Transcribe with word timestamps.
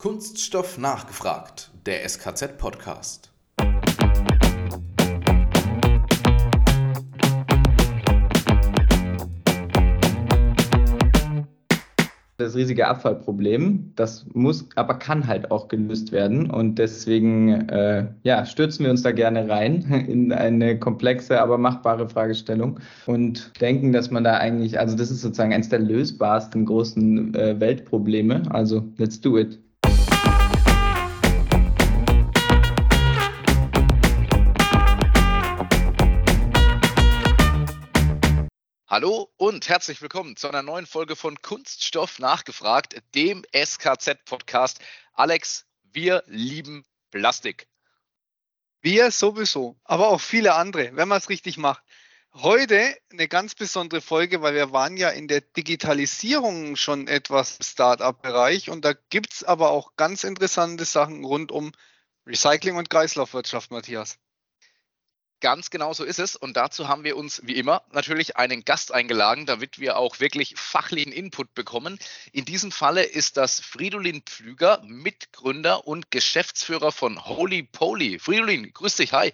Kunststoff 0.00 0.78
nachgefragt, 0.78 1.72
der 1.84 2.08
SKZ-Podcast. 2.08 3.32
das 12.36 12.54
riesige 12.54 12.86
Abfallproblem. 12.86 13.92
Das 13.96 14.24
muss, 14.32 14.68
aber 14.76 14.94
kann 14.94 15.26
halt 15.26 15.50
auch 15.50 15.66
gelöst 15.66 16.12
werden. 16.12 16.48
Und 16.48 16.76
deswegen 16.76 17.68
äh, 17.68 18.06
ja, 18.22 18.46
stürzen 18.46 18.84
wir 18.84 18.92
uns 18.92 19.02
da 19.02 19.10
gerne 19.10 19.48
rein 19.48 19.82
in 20.08 20.32
eine 20.32 20.78
komplexe, 20.78 21.42
aber 21.42 21.58
machbare 21.58 22.08
Fragestellung 22.08 22.78
und 23.06 23.60
denken, 23.60 23.92
dass 23.92 24.12
man 24.12 24.22
da 24.22 24.36
eigentlich, 24.36 24.78
also 24.78 24.96
das 24.96 25.10
ist 25.10 25.22
sozusagen 25.22 25.52
eines 25.52 25.70
der 25.70 25.80
lösbarsten 25.80 26.64
großen 26.66 27.34
äh, 27.34 27.58
Weltprobleme. 27.58 28.42
Also 28.50 28.84
let's 28.98 29.20
do 29.20 29.36
it. 29.36 29.58
Hallo 38.90 39.30
und 39.36 39.68
herzlich 39.68 40.00
willkommen 40.00 40.34
zu 40.36 40.48
einer 40.48 40.62
neuen 40.62 40.86
Folge 40.86 41.14
von 41.14 41.42
Kunststoff 41.42 42.18
nachgefragt, 42.20 42.96
dem 43.14 43.44
SKZ-Podcast. 43.54 44.78
Alex, 45.12 45.66
wir 45.92 46.22
lieben 46.24 46.86
Plastik. 47.10 47.68
Wir 48.80 49.10
sowieso, 49.10 49.78
aber 49.84 50.08
auch 50.08 50.22
viele 50.22 50.54
andere, 50.54 50.96
wenn 50.96 51.06
man 51.06 51.18
es 51.18 51.28
richtig 51.28 51.58
macht. 51.58 51.82
Heute 52.32 52.96
eine 53.12 53.28
ganz 53.28 53.54
besondere 53.54 54.00
Folge, 54.00 54.40
weil 54.40 54.54
wir 54.54 54.72
waren 54.72 54.96
ja 54.96 55.10
in 55.10 55.28
der 55.28 55.42
Digitalisierung 55.42 56.76
schon 56.76 57.08
etwas 57.08 57.58
im 57.58 57.64
Start-up-Bereich 57.66 58.70
und 58.70 58.86
da 58.86 58.94
gibt 59.10 59.34
es 59.34 59.44
aber 59.44 59.68
auch 59.68 59.96
ganz 59.96 60.24
interessante 60.24 60.86
Sachen 60.86 61.26
rund 61.26 61.52
um 61.52 61.72
Recycling 62.24 62.76
und 62.76 62.88
Kreislaufwirtschaft, 62.88 63.70
Matthias. 63.70 64.18
Ganz 65.40 65.70
genau 65.70 65.92
so 65.92 66.02
ist 66.02 66.18
es. 66.18 66.34
Und 66.34 66.56
dazu 66.56 66.88
haben 66.88 67.04
wir 67.04 67.16
uns 67.16 67.40
wie 67.44 67.54
immer 67.54 67.82
natürlich 67.92 68.36
einen 68.36 68.64
Gast 68.64 68.92
eingeladen, 68.92 69.46
damit 69.46 69.78
wir 69.78 69.96
auch 69.96 70.18
wirklich 70.18 70.54
fachlichen 70.56 71.12
Input 71.12 71.54
bekommen. 71.54 71.98
In 72.32 72.44
diesem 72.44 72.72
Falle 72.72 73.04
ist 73.04 73.36
das 73.36 73.60
Fridolin 73.60 74.22
Pflüger, 74.22 74.82
Mitgründer 74.84 75.86
und 75.86 76.10
Geschäftsführer 76.10 76.90
von 76.90 77.24
Holy 77.24 77.62
Poly. 77.62 78.18
Fridolin, 78.18 78.72
grüß 78.72 78.96
dich, 78.96 79.12
hi. 79.12 79.32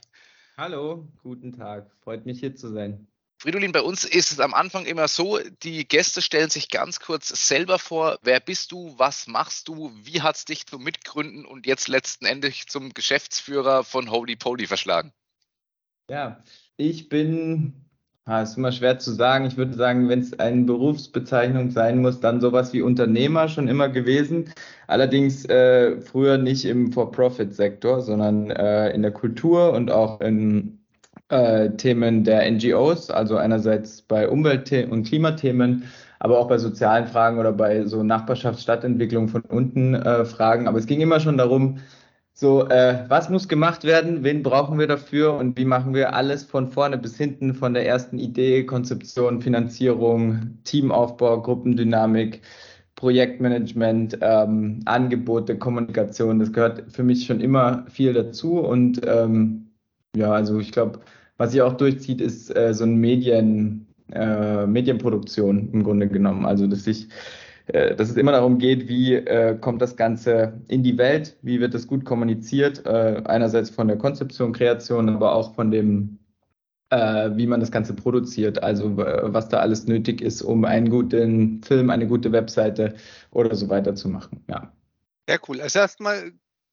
Hallo, 0.59 1.09
guten 1.23 1.57
Tag. 1.57 1.91
Freut 2.03 2.27
mich 2.27 2.41
hier 2.41 2.55
zu 2.55 2.69
sein. 2.69 3.07
Fridolin, 3.39 3.73
bei 3.73 3.83
uns 3.83 4.05
ist 4.05 4.31
es 4.31 4.41
am 4.41 4.55
Anfang 4.55 4.87
immer 4.87 5.09
so, 5.09 5.39
die 5.63 5.89
Gäste 5.89 6.23
stellen 6.23 6.51
sich 6.51 6.69
ganz 6.69 7.01
kurz 7.01 7.29
selber 7.29 7.79
vor. 7.79 8.19
Wer 8.23 8.41
bist 8.41 8.73
du? 8.73 8.95
Was 8.99 9.27
machst 9.27 9.69
du? 9.69 9.91
Wie 9.97 10.23
hat 10.23 10.37
es 10.37 10.45
dich 10.45 10.67
zum 10.67 10.83
Mitgründen 10.83 11.45
und 11.45 11.67
jetzt 11.67 11.89
letzten 11.89 12.27
Endes 12.27 12.67
zum 12.67 12.93
Geschäftsführer 12.95 13.85
von 13.85 14.11
Holy 14.11 14.37
Poly 14.37 14.67
verschlagen? 14.67 15.13
Ja, 16.11 16.43
ich 16.77 17.09
bin, 17.09 17.73
ah, 18.27 18.43
ist 18.43 18.57
immer 18.59 18.73
schwer 18.73 18.99
zu 18.99 19.13
sagen. 19.13 19.47
Ich 19.47 19.57
würde 19.57 19.75
sagen, 19.75 20.09
wenn 20.09 20.21
es 20.21 20.39
eine 20.39 20.63
Berufsbezeichnung 20.65 21.71
sein 21.71 22.03
muss, 22.03 22.21
dann 22.21 22.41
sowas 22.43 22.73
wie 22.75 22.83
Unternehmer 22.83 23.49
schon 23.49 23.69
immer 23.69 23.89
gewesen. 23.89 24.53
Allerdings 24.87 25.47
äh, 25.47 26.01
früher 26.03 26.37
nicht 26.37 26.67
im 26.67 26.93
For-Profit-Sektor, 26.93 28.03
sondern 28.03 28.51
äh, 28.51 28.91
in 28.91 29.01
der 29.03 29.13
Kultur 29.13 29.73
und 29.73 29.91
auch 29.91 30.21
in 30.21 30.81
äh, 31.31 31.71
Themen 31.71 32.23
der 32.25 32.51
NGOs, 32.51 33.11
also 33.11 33.37
einerseits 33.39 34.03
bei 34.03 34.29
Umwelt- 34.29 34.73
und 34.91 35.05
Klimathemen, 35.05 35.85
aber 36.19 36.39
auch 36.39 36.49
bei 36.49 36.59
sozialen 36.59 37.07
Fragen 37.07 37.39
oder 37.39 37.53
bei 37.53 37.85
so 37.87 38.03
Nachbarschaftsstadtentwicklung 38.03 39.29
von 39.29 39.43
unten 39.43 39.95
äh, 39.95 40.25
Fragen. 40.27 40.69
Aber 40.69 40.79
es 40.79 40.87
ging 40.87 41.01
immer 41.01 41.21
schon 41.21 41.39
darum, 41.39 41.79
so, 42.37 42.69
äh, 42.69 43.05
was 43.09 43.31
muss 43.31 43.47
gemacht 43.47 43.85
werden? 43.85 44.25
Wen 44.25 44.43
brauchen 44.43 44.77
wir 44.79 44.89
dafür? 44.89 45.35
Und 45.35 45.57
wie 45.57 45.65
machen 45.65 45.95
wir 45.95 46.15
alles 46.15 46.43
von 46.43 46.69
vorne 46.69 46.99
bis 46.99 47.17
hinten, 47.17 47.55
von 47.55 47.75
der 47.75 47.87
ersten 47.87 48.19
Idee, 48.19 48.65
Konzeption, 48.67 49.41
Finanzierung, 49.41 50.59
Teamaufbau, 50.65 51.41
Gruppendynamik, 51.41 52.43
Projektmanagement, 52.97 54.19
ähm, 54.21 54.81
Angebote, 54.85 55.57
Kommunikation? 55.57 56.41
Das 56.41 56.53
gehört 56.53 56.91
für 56.91 57.05
mich 57.05 57.25
schon 57.25 57.41
immer 57.41 57.87
viel 57.89 58.13
dazu. 58.13 58.59
Und 58.59 59.01
ähm, 59.07 59.71
ja, 60.17 60.33
also 60.33 60.59
ich 60.59 60.73
glaube, 60.73 61.01
was 61.37 61.53
sich 61.53 61.63
auch 61.63 61.75
durchzieht, 61.75 62.21
ist 62.21 62.55
äh, 62.57 62.75
so 62.75 62.83
ein 62.83 62.97
Medien, 62.97 63.87
äh, 64.13 64.67
Medienproduktion 64.67 65.71
im 65.73 65.85
Grunde 65.85 66.09
genommen. 66.09 66.47
Also, 66.47 66.67
dass 66.67 66.87
ich 66.89 67.09
äh, 67.67 67.95
dass 67.97 68.11
es 68.11 68.17
immer 68.17 68.33
darum 68.33 68.59
geht, 68.59 68.89
wie 68.89 69.15
äh, 69.15 69.57
kommt 69.59 69.81
das 69.81 69.97
Ganze 69.97 70.61
in 70.69 70.83
die 70.83 70.99
Welt, 70.99 71.37
wie 71.43 71.61
wird 71.61 71.73
das 71.73 71.87
gut 71.87 72.05
kommuniziert, 72.05 72.85
äh, 72.85 73.23
einerseits 73.25 73.71
von 73.71 73.89
der 73.89 73.97
Konzeption, 73.97 74.53
Kreation, 74.53 75.09
aber 75.09 75.35
auch 75.35 75.55
von 75.55 75.71
dem, 75.71 76.19
äh, 76.91 77.31
wie 77.35 77.47
man 77.47 77.61
das 77.61 77.71
Ganze 77.71 77.95
produziert, 77.95 78.63
also 78.63 78.97
was 78.97 79.49
da 79.49 79.61
alles 79.61 79.87
nötig 79.87 80.21
ist, 80.21 80.43
um 80.43 80.67
einen 80.67 80.91
guten 80.91 81.63
Film, 81.63 81.89
eine 81.89 82.07
gute 82.07 82.33
Webseite 82.33 82.97
oder 83.31 83.55
so 83.55 83.69
weiter 83.71 83.95
zu 83.95 84.11
machen. 84.11 84.45
Ja. 84.49 84.73
Sehr 85.27 85.41
cool. 85.49 85.63
Also 85.63 85.79
erstmal 85.79 86.33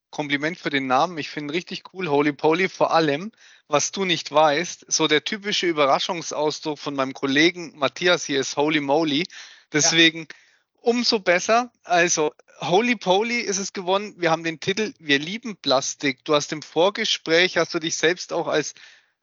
Kompliment 0.09 0.57
für 0.57 0.69
den 0.69 0.87
Namen. 0.87 1.17
Ich 1.17 1.29
finde 1.29 1.53
richtig 1.53 1.83
cool, 1.93 2.09
Holy 2.09 2.33
Poly. 2.33 2.67
Vor 2.67 2.93
allem, 2.93 3.31
was 3.69 3.93
du 3.93 4.03
nicht 4.03 4.29
weißt, 4.29 4.91
so 4.91 5.07
der 5.07 5.23
typische 5.23 5.67
Überraschungsausdruck 5.67 6.77
von 6.77 6.95
meinem 6.95 7.13
Kollegen 7.13 7.71
Matthias 7.77 8.25
hier 8.25 8.41
ist 8.41 8.57
Holy 8.57 8.81
Moly. 8.81 9.23
Deswegen 9.71 10.19
ja 10.19 10.35
umso 10.81 11.19
besser. 11.19 11.71
Also, 11.83 12.31
Holy 12.59 12.95
Poly 12.95 13.39
ist 13.39 13.57
es 13.57 13.73
gewonnen. 13.73 14.13
Wir 14.17 14.29
haben 14.29 14.43
den 14.43 14.59
Titel 14.59 14.93
Wir 14.99 15.19
lieben 15.19 15.55
Plastik. 15.57 16.23
Du 16.25 16.35
hast 16.35 16.51
im 16.51 16.61
Vorgespräch, 16.61 17.57
hast 17.57 17.73
du 17.73 17.79
dich 17.79 17.95
selbst 17.95 18.33
auch 18.33 18.47
als 18.47 18.73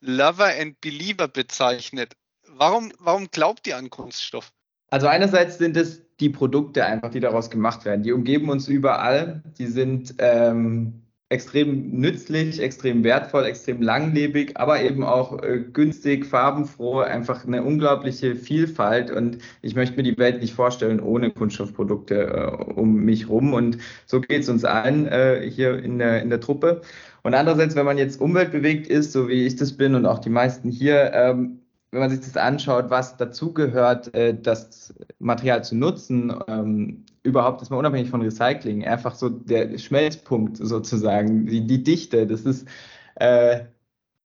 Lover 0.00 0.52
and 0.58 0.80
Believer 0.80 1.28
bezeichnet. 1.28 2.14
Warum, 2.46 2.92
warum 2.98 3.30
glaubt 3.30 3.66
ihr 3.66 3.76
an 3.76 3.91
Kunststoff? 3.91 4.52
Also 4.91 5.06
einerseits 5.06 5.58
sind 5.58 5.76
es 5.76 6.02
die 6.19 6.30
Produkte 6.30 6.84
einfach, 6.84 7.10
die 7.10 7.20
daraus 7.20 7.50
gemacht 7.50 7.84
werden. 7.84 8.02
Die 8.02 8.12
umgeben 8.12 8.48
uns 8.48 8.69
überall. 8.69 9.42
Die 9.58 9.66
sind 9.66 10.14
ähm, 10.19 11.07
extrem 11.31 11.91
nützlich, 11.91 12.61
extrem 12.61 13.05
wertvoll, 13.05 13.44
extrem 13.44 13.83
langlebig, 13.83 14.56
aber 14.56 14.81
eben 14.81 15.05
auch 15.05 15.43
äh, 15.43 15.61
günstig, 15.61 16.25
farbenfroh, 16.25 17.00
einfach 17.00 17.47
eine 17.47 17.62
unglaubliche 17.62 18.34
Vielfalt. 18.34 19.11
Und 19.11 19.38
ich 19.61 19.75
möchte 19.75 19.97
mir 19.97 20.05
die 20.05 20.17
Welt 20.17 20.41
nicht 20.41 20.55
vorstellen 20.55 21.00
ohne 21.00 21.31
Kunststoffprodukte 21.31 22.15
äh, 22.15 22.72
um 22.72 23.05
mich 23.05 23.28
rum. 23.28 23.53
Und 23.53 23.78
so 24.06 24.21
geht 24.21 24.43
es 24.43 24.49
uns 24.49 24.65
allen 24.65 25.06
äh, 25.06 25.49
hier 25.50 25.83
in 25.83 25.99
der, 25.99 26.22
in 26.22 26.31
der 26.31 26.41
Truppe. 26.41 26.81
Und 27.22 27.34
andererseits, 27.34 27.77
wenn 27.77 27.84
man 27.84 27.99
jetzt 27.99 28.21
umweltbewegt 28.21 28.87
ist, 28.87 29.12
so 29.12 29.28
wie 29.28 29.44
ich 29.44 29.56
das 29.56 29.77
bin 29.77 29.94
und 29.94 30.06
auch 30.06 30.21
die 30.21 30.31
meisten 30.31 30.71
hier, 30.71 31.12
ähm, 31.12 31.61
wenn 31.91 32.00
man 32.00 32.11
sich 32.11 32.21
das 32.21 32.37
anschaut, 32.37 32.88
was 32.88 33.19
dazugehört, 33.19 34.15
äh, 34.15 34.34
das 34.41 34.94
Material 35.19 35.62
zu 35.62 35.77
nutzen, 35.77 36.34
ähm, 36.49 37.05
überhaupt 37.23 37.62
ist 37.62 37.71
man 37.71 37.79
unabhängig 37.79 38.11
von 38.11 38.23
Recycling, 38.23 38.84
einfach 38.84 39.15
so 39.15 39.29
der 39.29 39.79
Schmelzpunkt 39.79 40.56
sozusagen, 40.56 41.47
die, 41.47 41.67
die 41.67 41.83
Dichte, 41.83 42.27
das 42.27 42.43
ist 42.43 42.69
äh, 43.17 43.65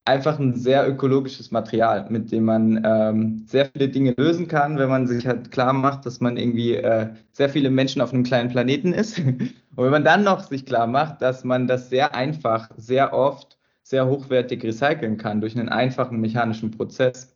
einfach 0.04 0.38
ein 0.38 0.54
sehr 0.54 0.88
ökologisches 0.88 1.50
Material, 1.50 2.06
mit 2.10 2.30
dem 2.30 2.44
man 2.44 2.82
ähm, 2.84 3.44
sehr 3.46 3.66
viele 3.66 3.88
Dinge 3.88 4.14
lösen 4.16 4.48
kann, 4.48 4.78
wenn 4.78 4.88
man 4.88 5.06
sich 5.06 5.26
halt 5.26 5.50
klar 5.50 5.72
macht, 5.72 6.04
dass 6.04 6.20
man 6.20 6.36
irgendwie 6.36 6.74
äh, 6.74 7.08
sehr 7.32 7.48
viele 7.48 7.70
Menschen 7.70 8.02
auf 8.02 8.12
einem 8.12 8.24
kleinen 8.24 8.50
Planeten 8.50 8.92
ist. 8.92 9.18
Und 9.18 9.50
wenn 9.76 9.90
man 9.90 10.04
dann 10.04 10.24
noch 10.24 10.40
sich 10.40 10.66
klar 10.66 10.86
macht, 10.86 11.22
dass 11.22 11.44
man 11.44 11.66
das 11.66 11.88
sehr 11.88 12.14
einfach, 12.14 12.70
sehr 12.76 13.14
oft, 13.14 13.58
sehr 13.82 14.06
hochwertig 14.06 14.62
recyceln 14.62 15.16
kann 15.16 15.40
durch 15.40 15.56
einen 15.56 15.68
einfachen 15.68 16.20
mechanischen 16.20 16.70
Prozess, 16.70 17.34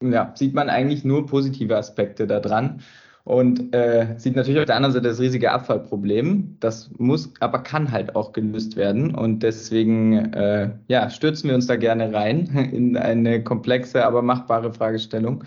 ja, 0.00 0.32
sieht 0.34 0.54
man 0.54 0.68
eigentlich 0.68 1.04
nur 1.04 1.26
positive 1.26 1.76
Aspekte 1.76 2.26
daran 2.26 2.82
und 3.24 3.72
äh, 3.74 4.14
sieht 4.18 4.34
natürlich 4.34 4.60
auf 4.60 4.66
der 4.66 4.76
anderen 4.76 4.92
Seite 4.92 5.08
das 5.08 5.20
riesige 5.20 5.52
Abfallproblem. 5.52 6.56
Das 6.60 6.90
muss, 6.98 7.32
aber 7.40 7.60
kann 7.60 7.92
halt 7.92 8.16
auch 8.16 8.32
gelöst 8.32 8.76
werden 8.76 9.14
und 9.14 9.42
deswegen 9.42 10.32
äh, 10.32 10.70
ja, 10.88 11.08
stürzen 11.08 11.48
wir 11.48 11.54
uns 11.54 11.66
da 11.66 11.76
gerne 11.76 12.12
rein 12.12 12.46
in 12.72 12.96
eine 12.96 13.42
komplexe, 13.44 14.04
aber 14.04 14.22
machbare 14.22 14.72
Fragestellung. 14.72 15.44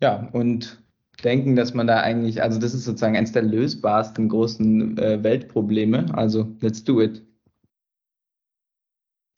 Ja, 0.00 0.28
und 0.32 0.82
denken, 1.22 1.56
dass 1.56 1.74
man 1.74 1.86
da 1.86 2.00
eigentlich, 2.00 2.42
also 2.42 2.58
das 2.58 2.74
ist 2.74 2.84
sozusagen 2.84 3.16
eines 3.16 3.32
der 3.32 3.42
lösbarsten 3.42 4.28
großen 4.28 4.98
äh, 4.98 5.22
Weltprobleme. 5.22 6.06
Also 6.14 6.48
let's 6.60 6.82
do 6.84 7.00
it 7.00 7.22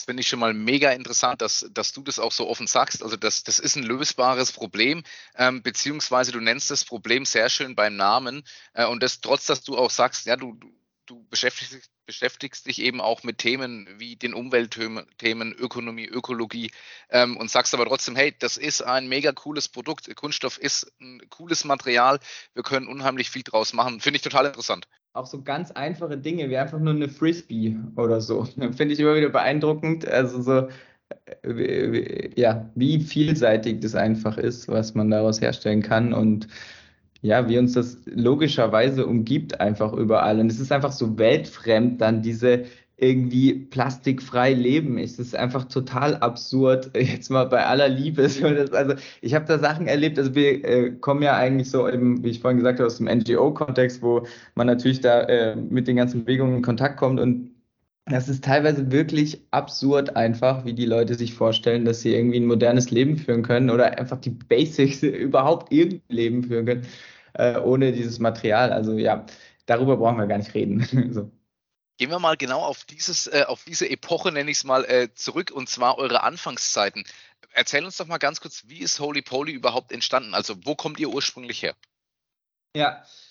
finde 0.06 0.22
ich 0.22 0.28
schon 0.28 0.38
mal 0.38 0.54
mega 0.54 0.92
interessant, 0.92 1.42
dass, 1.42 1.66
dass 1.72 1.92
du 1.92 2.02
das 2.02 2.18
auch 2.18 2.32
so 2.32 2.48
offen 2.48 2.66
sagst. 2.66 3.02
Also 3.02 3.16
das, 3.16 3.42
das 3.42 3.58
ist 3.58 3.76
ein 3.76 3.82
lösbares 3.82 4.52
Problem, 4.52 5.02
ähm, 5.36 5.62
beziehungsweise 5.62 6.32
du 6.32 6.40
nennst 6.40 6.70
das 6.70 6.84
Problem 6.84 7.24
sehr 7.26 7.48
schön 7.48 7.74
beim 7.74 7.96
Namen. 7.96 8.44
Äh, 8.72 8.86
und 8.86 9.02
das 9.02 9.20
trotz, 9.20 9.46
dass 9.46 9.62
du 9.62 9.76
auch 9.76 9.90
sagst, 9.90 10.26
ja, 10.26 10.36
du, 10.36 10.58
du 11.06 11.24
beschäftigst, 11.30 11.90
beschäftigst 12.06 12.66
dich 12.66 12.80
eben 12.82 13.00
auch 13.00 13.22
mit 13.22 13.38
Themen 13.38 13.88
wie 13.98 14.16
den 14.16 14.34
Umweltthemen, 14.34 15.52
Ökonomie, 15.52 16.06
Ökologie 16.06 16.70
ähm, 17.10 17.36
und 17.36 17.50
sagst 17.50 17.74
aber 17.74 17.86
trotzdem, 17.86 18.16
hey, 18.16 18.34
das 18.38 18.56
ist 18.56 18.82
ein 18.82 19.08
mega 19.08 19.32
cooles 19.32 19.68
Produkt. 19.68 20.14
Kunststoff 20.16 20.58
ist 20.58 20.92
ein 21.00 21.20
cooles 21.30 21.64
Material. 21.64 22.18
Wir 22.54 22.62
können 22.62 22.88
unheimlich 22.88 23.30
viel 23.30 23.42
draus 23.42 23.72
machen. 23.72 24.00
Finde 24.00 24.16
ich 24.16 24.22
total 24.22 24.46
interessant. 24.46 24.88
auch 25.12 25.26
so 25.26 25.42
ganz 25.42 25.70
einfache 25.70 26.18
Dinge, 26.18 26.50
wie 26.50 26.58
einfach 26.58 26.78
nur 26.78 26.94
eine 26.94 27.08
Frisbee 27.08 27.76
oder 27.96 28.20
so. 28.20 28.44
Finde 28.76 28.94
ich 28.94 29.00
immer 29.00 29.14
wieder 29.16 29.30
beeindruckend. 29.30 30.06
Also 30.06 30.42
so, 30.42 30.68
äh, 31.42 32.30
ja, 32.40 32.70
wie 32.74 33.00
vielseitig 33.00 33.80
das 33.80 33.94
einfach 33.94 34.38
ist, 34.38 34.68
was 34.68 34.94
man 34.94 35.10
daraus 35.10 35.40
herstellen 35.40 35.82
kann 35.82 36.12
und 36.12 36.48
ja, 37.22 37.48
wie 37.48 37.58
uns 37.58 37.72
das 37.72 37.98
logischerweise 38.06 39.06
umgibt 39.06 39.60
einfach 39.60 39.92
überall. 39.92 40.40
Und 40.40 40.50
es 40.50 40.60
ist 40.60 40.72
einfach 40.72 40.92
so 40.92 41.18
weltfremd, 41.18 42.00
dann 42.00 42.22
diese 42.22 42.64
irgendwie 42.98 43.52
plastikfrei 43.52 44.54
leben. 44.54 44.98
Es 44.98 45.18
ist 45.18 45.36
einfach 45.36 45.64
total 45.64 46.16
absurd, 46.16 46.90
jetzt 46.96 47.30
mal 47.30 47.44
bei 47.44 47.64
aller 47.66 47.88
Liebe. 47.88 48.22
Also 48.72 48.94
ich 49.20 49.34
habe 49.34 49.44
da 49.44 49.58
Sachen 49.58 49.86
erlebt, 49.86 50.18
also 50.18 50.34
wir 50.34 50.64
äh, 50.64 50.90
kommen 50.92 51.22
ja 51.22 51.36
eigentlich 51.36 51.70
so, 51.70 51.88
eben, 51.88 52.22
wie 52.24 52.30
ich 52.30 52.40
vorhin 52.40 52.58
gesagt 52.58 52.78
habe, 52.78 52.86
aus 52.86 52.96
dem 52.96 53.06
NGO-Kontext, 53.06 54.02
wo 54.02 54.26
man 54.54 54.66
natürlich 54.66 55.00
da 55.00 55.22
äh, 55.22 55.56
mit 55.56 55.88
den 55.88 55.96
ganzen 55.96 56.24
Bewegungen 56.24 56.56
in 56.56 56.62
Kontakt 56.62 56.96
kommt 56.96 57.20
und 57.20 57.50
das 58.06 58.28
ist 58.28 58.44
teilweise 58.44 58.92
wirklich 58.92 59.42
absurd 59.50 60.14
einfach, 60.16 60.64
wie 60.64 60.74
die 60.74 60.86
Leute 60.86 61.16
sich 61.16 61.34
vorstellen, 61.34 61.84
dass 61.84 62.02
sie 62.02 62.14
irgendwie 62.14 62.38
ein 62.38 62.46
modernes 62.46 62.90
Leben 62.90 63.18
führen 63.18 63.42
können 63.42 63.68
oder 63.68 63.98
einfach 63.98 64.20
die 64.20 64.30
Basics 64.30 65.02
überhaupt 65.02 65.72
irgendein 65.72 66.16
Leben 66.16 66.44
führen 66.44 66.66
können, 66.66 66.86
äh, 67.34 67.58
ohne 67.58 67.92
dieses 67.92 68.20
Material. 68.20 68.72
Also 68.72 68.96
ja, 68.96 69.26
darüber 69.66 69.96
brauchen 69.96 70.18
wir 70.18 70.26
gar 70.26 70.38
nicht 70.38 70.54
reden. 70.54 71.10
so. 71.12 71.32
Gehen 71.98 72.10
wir 72.10 72.20
mal 72.20 72.36
genau 72.36 72.60
auf 72.60 72.84
dieses, 72.84 73.26
äh, 73.26 73.44
auf 73.48 73.64
diese 73.64 73.90
Epoche, 73.90 74.30
nenne 74.30 74.50
ich 74.50 74.58
es 74.58 74.64
mal, 74.64 74.84
äh, 74.84 75.08
zurück, 75.14 75.50
und 75.50 75.68
zwar 75.68 75.98
eure 75.98 76.22
Anfangszeiten. 76.22 77.04
Erzähl 77.52 77.84
uns 77.84 77.96
doch 77.96 78.06
mal 78.06 78.18
ganz 78.18 78.40
kurz, 78.40 78.64
wie 78.66 78.80
ist 78.80 79.00
Holy 79.00 79.22
Poly 79.22 79.52
überhaupt 79.52 79.90
entstanden? 79.90 80.34
Also, 80.34 80.54
wo 80.64 80.74
kommt 80.74 81.00
ihr 81.00 81.08
ursprünglich 81.08 81.62
her? 81.62 81.74
Ja, 82.76 83.02
äh, 83.02 83.25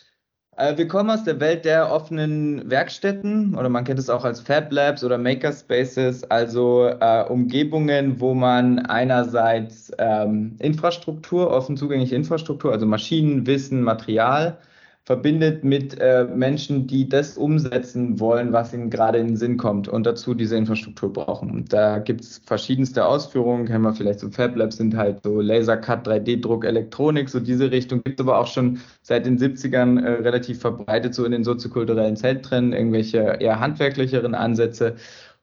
wir 0.58 0.88
kommen 0.88 1.10
aus 1.10 1.26
der 1.26 1.40
Welt 1.42 1.66
der 1.66 1.92
offenen 1.92 2.70
Werkstätten 2.70 3.56
oder 3.56 3.68
man 3.68 3.84
kennt 3.84 4.00
es 4.00 4.10
auch 4.10 4.24
als 4.24 4.40
Fab 4.40 4.72
Labs 4.72 5.04
oder 5.04 5.18
Makerspaces, 5.18 6.24
also 6.32 6.88
äh, 6.88 7.26
Umgebungen, 7.28 8.22
wo 8.22 8.34
man 8.34 8.80
einerseits 8.80 9.92
ähm, 9.98 10.56
Infrastruktur, 10.60 11.52
offen 11.52 11.76
zugängliche 11.76 12.16
Infrastruktur, 12.16 12.72
also 12.72 12.86
Maschinen, 12.86 13.46
Wissen, 13.46 13.82
Material, 13.82 14.58
verbindet 15.06 15.64
mit 15.64 16.00
äh, 16.00 16.24
Menschen, 16.24 16.88
die 16.88 17.08
das 17.08 17.38
umsetzen 17.38 18.20
wollen, 18.20 18.54
was 18.54 18.74
ihnen 18.74 18.90
gerade 18.90 19.20
in 19.20 19.28
den 19.28 19.38
Sinn 19.38 19.58
kommt 19.58 19.88
und 19.88 20.04
dazu 20.04 20.34
diese 20.34 20.58
Infrastruktur 20.58 21.14
brauchen. 21.14 21.52
Und 21.52 21.72
da 21.72 22.00
gibt 22.00 22.22
es 22.22 22.42
verschiedenste 22.44 23.06
Ausführungen, 23.06 23.68
kennen 23.68 23.84
wir 23.84 23.94
vielleicht 23.94 24.20
so 24.20 24.32
Fab 24.32 24.56
Labs, 24.56 24.78
sind 24.78 24.98
halt 24.98 25.22
so 25.24 25.42
Lasercut, 25.42 26.08
3D-Druck, 26.08 26.66
Elektronik, 26.66 27.30
so 27.30 27.40
diese 27.40 27.70
Richtung. 27.70 28.04
Gibt 28.04 28.20
aber 28.20 28.40
auch 28.40 28.48
schon 28.48 28.80
seit 29.04 29.28
den 29.28 29.38
70ern 29.38 30.04
äh, 30.04 30.10
relativ 30.24 30.60
verbreitet, 30.60 31.14
so 31.14 31.24
in 31.24 31.34
den 31.34 31.44
soziokulturellen 31.44 32.16
Zentren, 32.16 32.74
irgendwelche 32.74 33.20
eher 33.40 33.60
handwerklicheren 33.60 34.34
Ansätze. 34.34 34.96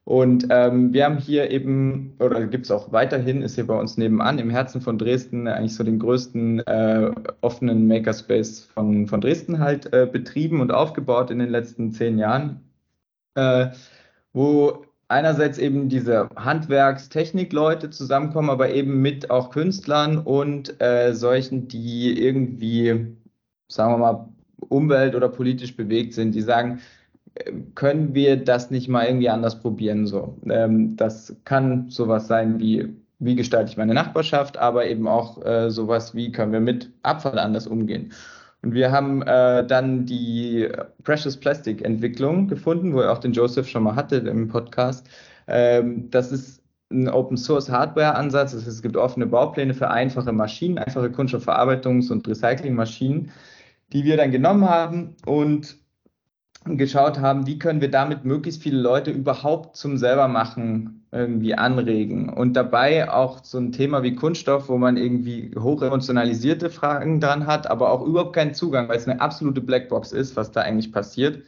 Und 0.05 0.49
ähm, 0.51 0.93
wir 0.93 1.05
haben 1.05 1.19
hier 1.19 1.51
eben, 1.51 2.15
oder 2.19 2.45
gibt 2.49 2.65
es 2.65 2.73
auch 2.73 2.91
weiterhin, 2.91 3.43
ist 3.43 3.55
hier 3.55 3.67
bei 3.69 3.79
uns 3.79 3.97
nebenan 3.97 4.39
im 4.39 4.51
Herzen 4.51 4.81
von 4.81 4.99
Dresden 4.99 5.47
eigentlich 5.47 5.77
so 5.77 5.85
den 5.85 6.01
größten 6.01 6.61
äh, 6.67 7.13
offenen 7.41 7.87
Makerspace 7.87 8.65
von, 8.65 9.07
von 9.07 9.21
Dresden 9.21 9.61
halt 9.61 9.93
äh, 9.93 10.09
betrieben 10.11 10.61
und 10.61 10.73
aufgebaut 10.73 11.31
in 11.31 11.39
den 11.39 11.51
letzten 11.51 11.93
zehn 11.93 12.19
Jahren, 12.19 12.61
äh, 13.37 13.69
wo 14.33 14.85
einerseits 15.07 15.59
eben 15.59 15.89
diese 15.89 16.29
Handwerkstechnikleute 16.35 17.91
zusammenkommen, 17.91 18.51
aber 18.51 18.71
eben 18.71 19.03
mit 19.03 19.31
auch 19.31 19.51
Künstlern 19.51 20.19
und 20.19 20.81
äh, 20.83 21.15
solchen, 21.15 21.69
die 21.69 22.21
irgendwie, 22.21 23.17
sagen 23.69 23.93
wir 23.93 23.99
mal, 23.99 24.29
umwelt- 24.69 25.15
oder 25.15 25.29
politisch 25.29 25.77
bewegt 25.77 26.15
sind, 26.15 26.35
die 26.35 26.41
sagen, 26.41 26.81
können 27.75 28.15
wir 28.15 28.37
das 28.43 28.71
nicht 28.71 28.89
mal 28.89 29.07
irgendwie 29.07 29.29
anders 29.29 29.61
probieren? 29.61 30.07
So, 30.07 30.37
ähm, 30.49 30.97
das 30.97 31.35
kann 31.45 31.89
sowas 31.89 32.27
sein 32.27 32.59
wie, 32.61 32.95
wie 33.19 33.37
gestalte 33.37 33.71
ich 33.71 33.77
meine 33.77 33.95
Nachbarschaft, 33.95 34.59
aber 34.59 34.87
eben 34.87 35.09
auch 35.09 35.45
äh, 35.45 35.71
sowas 35.71 36.15
wie 36.15 36.33
können 36.33 36.53
wir 36.53 36.61
mit 36.61 36.91
Abfall 37.03 37.39
anders 37.39 37.67
umgehen? 37.67 38.13
Und 38.63 38.75
wir 38.75 38.93
haben 38.93 39.23
äh, 39.23 39.67
dann 39.67 40.07
die 40.07 40.69
Precious 41.03 41.37
Plastic 41.37 41.85
Entwicklung 41.85 42.47
gefunden, 42.47 42.93
wo 42.93 43.01
er 43.01 43.13
auch 43.13 43.19
den 43.19 43.33
Joseph 43.33 43.69
schon 43.69 43.83
mal 43.83 43.97
hatte 43.97 44.17
im 44.17 44.49
Podcast. 44.49 45.09
Ähm, 45.49 46.09
das 46.11 46.31
ist 46.31 46.63
ein 46.93 47.09
Open 47.09 47.37
Source 47.37 47.71
Hardware 47.71 48.15
Ansatz. 48.15 48.53
Das 48.53 48.61
heißt, 48.61 48.77
es 48.77 48.83
gibt 48.83 48.97
offene 48.97 49.27
Baupläne 49.27 49.75
für 49.75 49.91
einfache 49.91 50.33
Maschinen, 50.33 50.79
einfache 50.79 51.09
Kunststoffverarbeitungs- 51.09 52.13
und 52.13 52.29
Recyclingmaschinen, 52.29 53.31
die 53.93 54.05
wir 54.05 54.17
dann 54.17 54.31
genommen 54.31 54.69
haben 54.69 55.17
und 55.27 55.82
geschaut 56.65 57.19
haben, 57.19 57.47
wie 57.47 57.59
können 57.59 57.81
wir 57.81 57.91
damit 57.91 58.25
möglichst 58.25 58.63
viele 58.63 58.81
Leute 58.81 59.11
überhaupt 59.11 59.77
zum 59.77 59.97
selbermachen 59.97 61.05
irgendwie 61.13 61.55
anregen. 61.55 62.29
Und 62.31 62.55
dabei 62.55 63.11
auch 63.11 63.45
so 63.45 63.59
ein 63.59 63.73
Thema 63.73 64.03
wie 64.03 64.15
Kunststoff, 64.15 64.69
wo 64.69 64.79
man 64.79 64.97
irgendwie 64.97 65.51
hoch 65.59 65.83
emotionalisierte 65.83 66.71
Fragen 66.71 67.21
dran 67.21 67.47
hat, 67.47 67.71
aber 67.71 67.91
auch 67.91 68.03
überhaupt 68.03 68.35
keinen 68.35 68.55
Zugang, 68.55 68.89
weil 68.89 68.97
es 68.97 69.07
eine 69.07 69.21
absolute 69.21 69.61
Blackbox 69.61 70.13
ist, 70.13 70.37
was 70.37 70.53
da 70.53 70.63
eigentlich 70.63 70.93
passiert. 70.93 71.43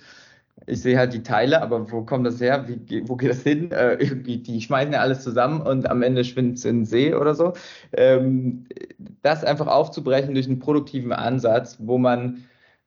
Ich 0.66 0.82
sehe 0.82 0.98
halt 0.98 1.12
die 1.12 1.22
Teile, 1.22 1.62
aber 1.62 1.90
wo 1.90 2.02
kommt 2.02 2.26
das 2.26 2.40
her? 2.40 2.66
Wie, 2.68 3.08
wo 3.08 3.16
geht 3.16 3.30
das 3.30 3.42
hin? 3.42 3.70
Äh, 3.70 3.94
irgendwie, 3.94 4.38
die 4.38 4.60
schmeißen 4.60 4.92
ja 4.92 5.00
alles 5.00 5.22
zusammen 5.22 5.60
und 5.60 5.88
am 5.90 6.02
Ende 6.02 6.24
schwindet 6.24 6.58
es 6.58 6.64
in 6.64 6.80
den 6.80 6.84
See 6.86 7.14
oder 7.14 7.34
so. 7.34 7.54
Ähm, 7.92 8.66
das 9.22 9.44
einfach 9.44 9.66
aufzubrechen 9.66 10.34
durch 10.34 10.46
einen 10.46 10.58
produktiven 10.58 11.12
Ansatz, 11.12 11.78
wo 11.80 11.98
man 11.98 12.44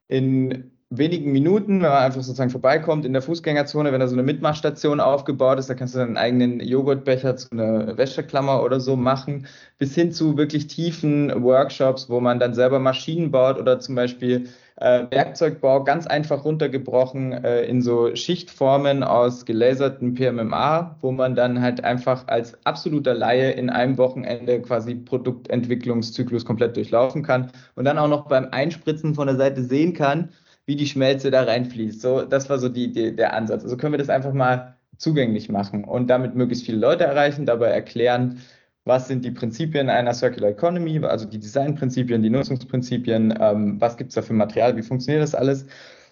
in 0.07 0.71
wenigen 0.89 1.33
Minuten, 1.33 1.81
wenn 1.81 1.89
man 1.89 2.03
einfach 2.03 2.21
sozusagen 2.21 2.49
vorbeikommt 2.49 3.05
in 3.05 3.11
der 3.11 3.21
Fußgängerzone, 3.21 3.91
wenn 3.91 3.99
da 3.99 4.07
so 4.07 4.15
eine 4.15 4.23
Mitmachstation 4.23 5.01
aufgebaut 5.01 5.59
ist, 5.59 5.69
da 5.69 5.73
kannst 5.73 5.95
du 5.95 5.99
einen 5.99 6.15
eigenen 6.15 6.61
Joghurtbecher 6.61 7.35
zu 7.35 7.51
einer 7.51 7.97
Wäscheklammer 7.97 8.63
oder 8.63 8.79
so 8.79 8.95
machen, 8.95 9.47
bis 9.79 9.95
hin 9.95 10.13
zu 10.13 10.37
wirklich 10.37 10.67
tiefen 10.67 11.43
Workshops, 11.43 12.09
wo 12.09 12.21
man 12.21 12.39
dann 12.39 12.53
selber 12.53 12.79
Maschinen 12.79 13.31
baut 13.31 13.59
oder 13.59 13.79
zum 13.81 13.95
Beispiel 13.95 14.47
äh, 14.77 15.05
Werkzeugbau 15.09 15.83
ganz 15.83 16.07
einfach 16.07 16.45
runtergebrochen 16.45 17.33
äh, 17.33 17.63
in 17.63 17.81
so 17.81 18.15
Schichtformen 18.15 19.03
aus 19.03 19.45
gelaserten 19.45 20.13
PMMA, 20.13 20.95
wo 21.01 21.11
man 21.11 21.35
dann 21.35 21.61
halt 21.61 21.83
einfach 21.83 22.27
als 22.27 22.57
absoluter 22.65 23.13
Laie 23.13 23.51
in 23.51 23.69
einem 23.69 23.97
Wochenende 23.97 24.61
quasi 24.61 24.95
Produktentwicklungszyklus 24.95 26.45
komplett 26.45 26.77
durchlaufen 26.77 27.23
kann 27.23 27.51
und 27.75 27.83
dann 27.83 27.97
auch 27.97 28.07
noch 28.07 28.27
beim 28.27 28.47
Einspritzen 28.51 29.15
von 29.15 29.27
der 29.27 29.35
Seite 29.35 29.63
sehen 29.63 29.93
kann, 29.93 30.29
wie 30.67 30.75
die 30.75 30.85
Schmelze 30.85 31.31
da 31.31 31.43
reinfließt. 31.43 32.01
So, 32.01 32.21
das 32.23 32.49
war 32.49 32.59
so 32.59 32.69
die, 32.69 32.91
die, 32.91 33.15
der 33.15 33.33
Ansatz. 33.33 33.63
Also 33.63 33.77
können 33.77 33.93
wir 33.93 33.97
das 33.99 34.09
einfach 34.09 34.33
mal 34.33 34.77
zugänglich 34.97 35.49
machen 35.49 35.83
und 35.85 36.07
damit 36.07 36.35
möglichst 36.35 36.65
viele 36.65 36.77
Leute 36.77 37.05
erreichen, 37.05 37.45
dabei 37.45 37.67
erklären, 37.69 38.41
was 38.83 39.07
sind 39.07 39.25
die 39.25 39.31
Prinzipien 39.31 39.89
einer 39.89 40.13
Circular 40.13 40.51
Economy, 40.51 41.03
also 41.05 41.25
die 41.25 41.39
Designprinzipien, 41.39 42.21
die 42.23 42.29
Nutzungsprinzipien, 42.29 43.37
ähm, 43.39 43.81
was 43.81 43.97
gibt 43.97 44.09
es 44.09 44.15
da 44.15 44.21
für 44.21 44.33
Material, 44.33 44.75
wie 44.77 44.81
funktioniert 44.81 45.23
das 45.23 45.35
alles. 45.35 45.65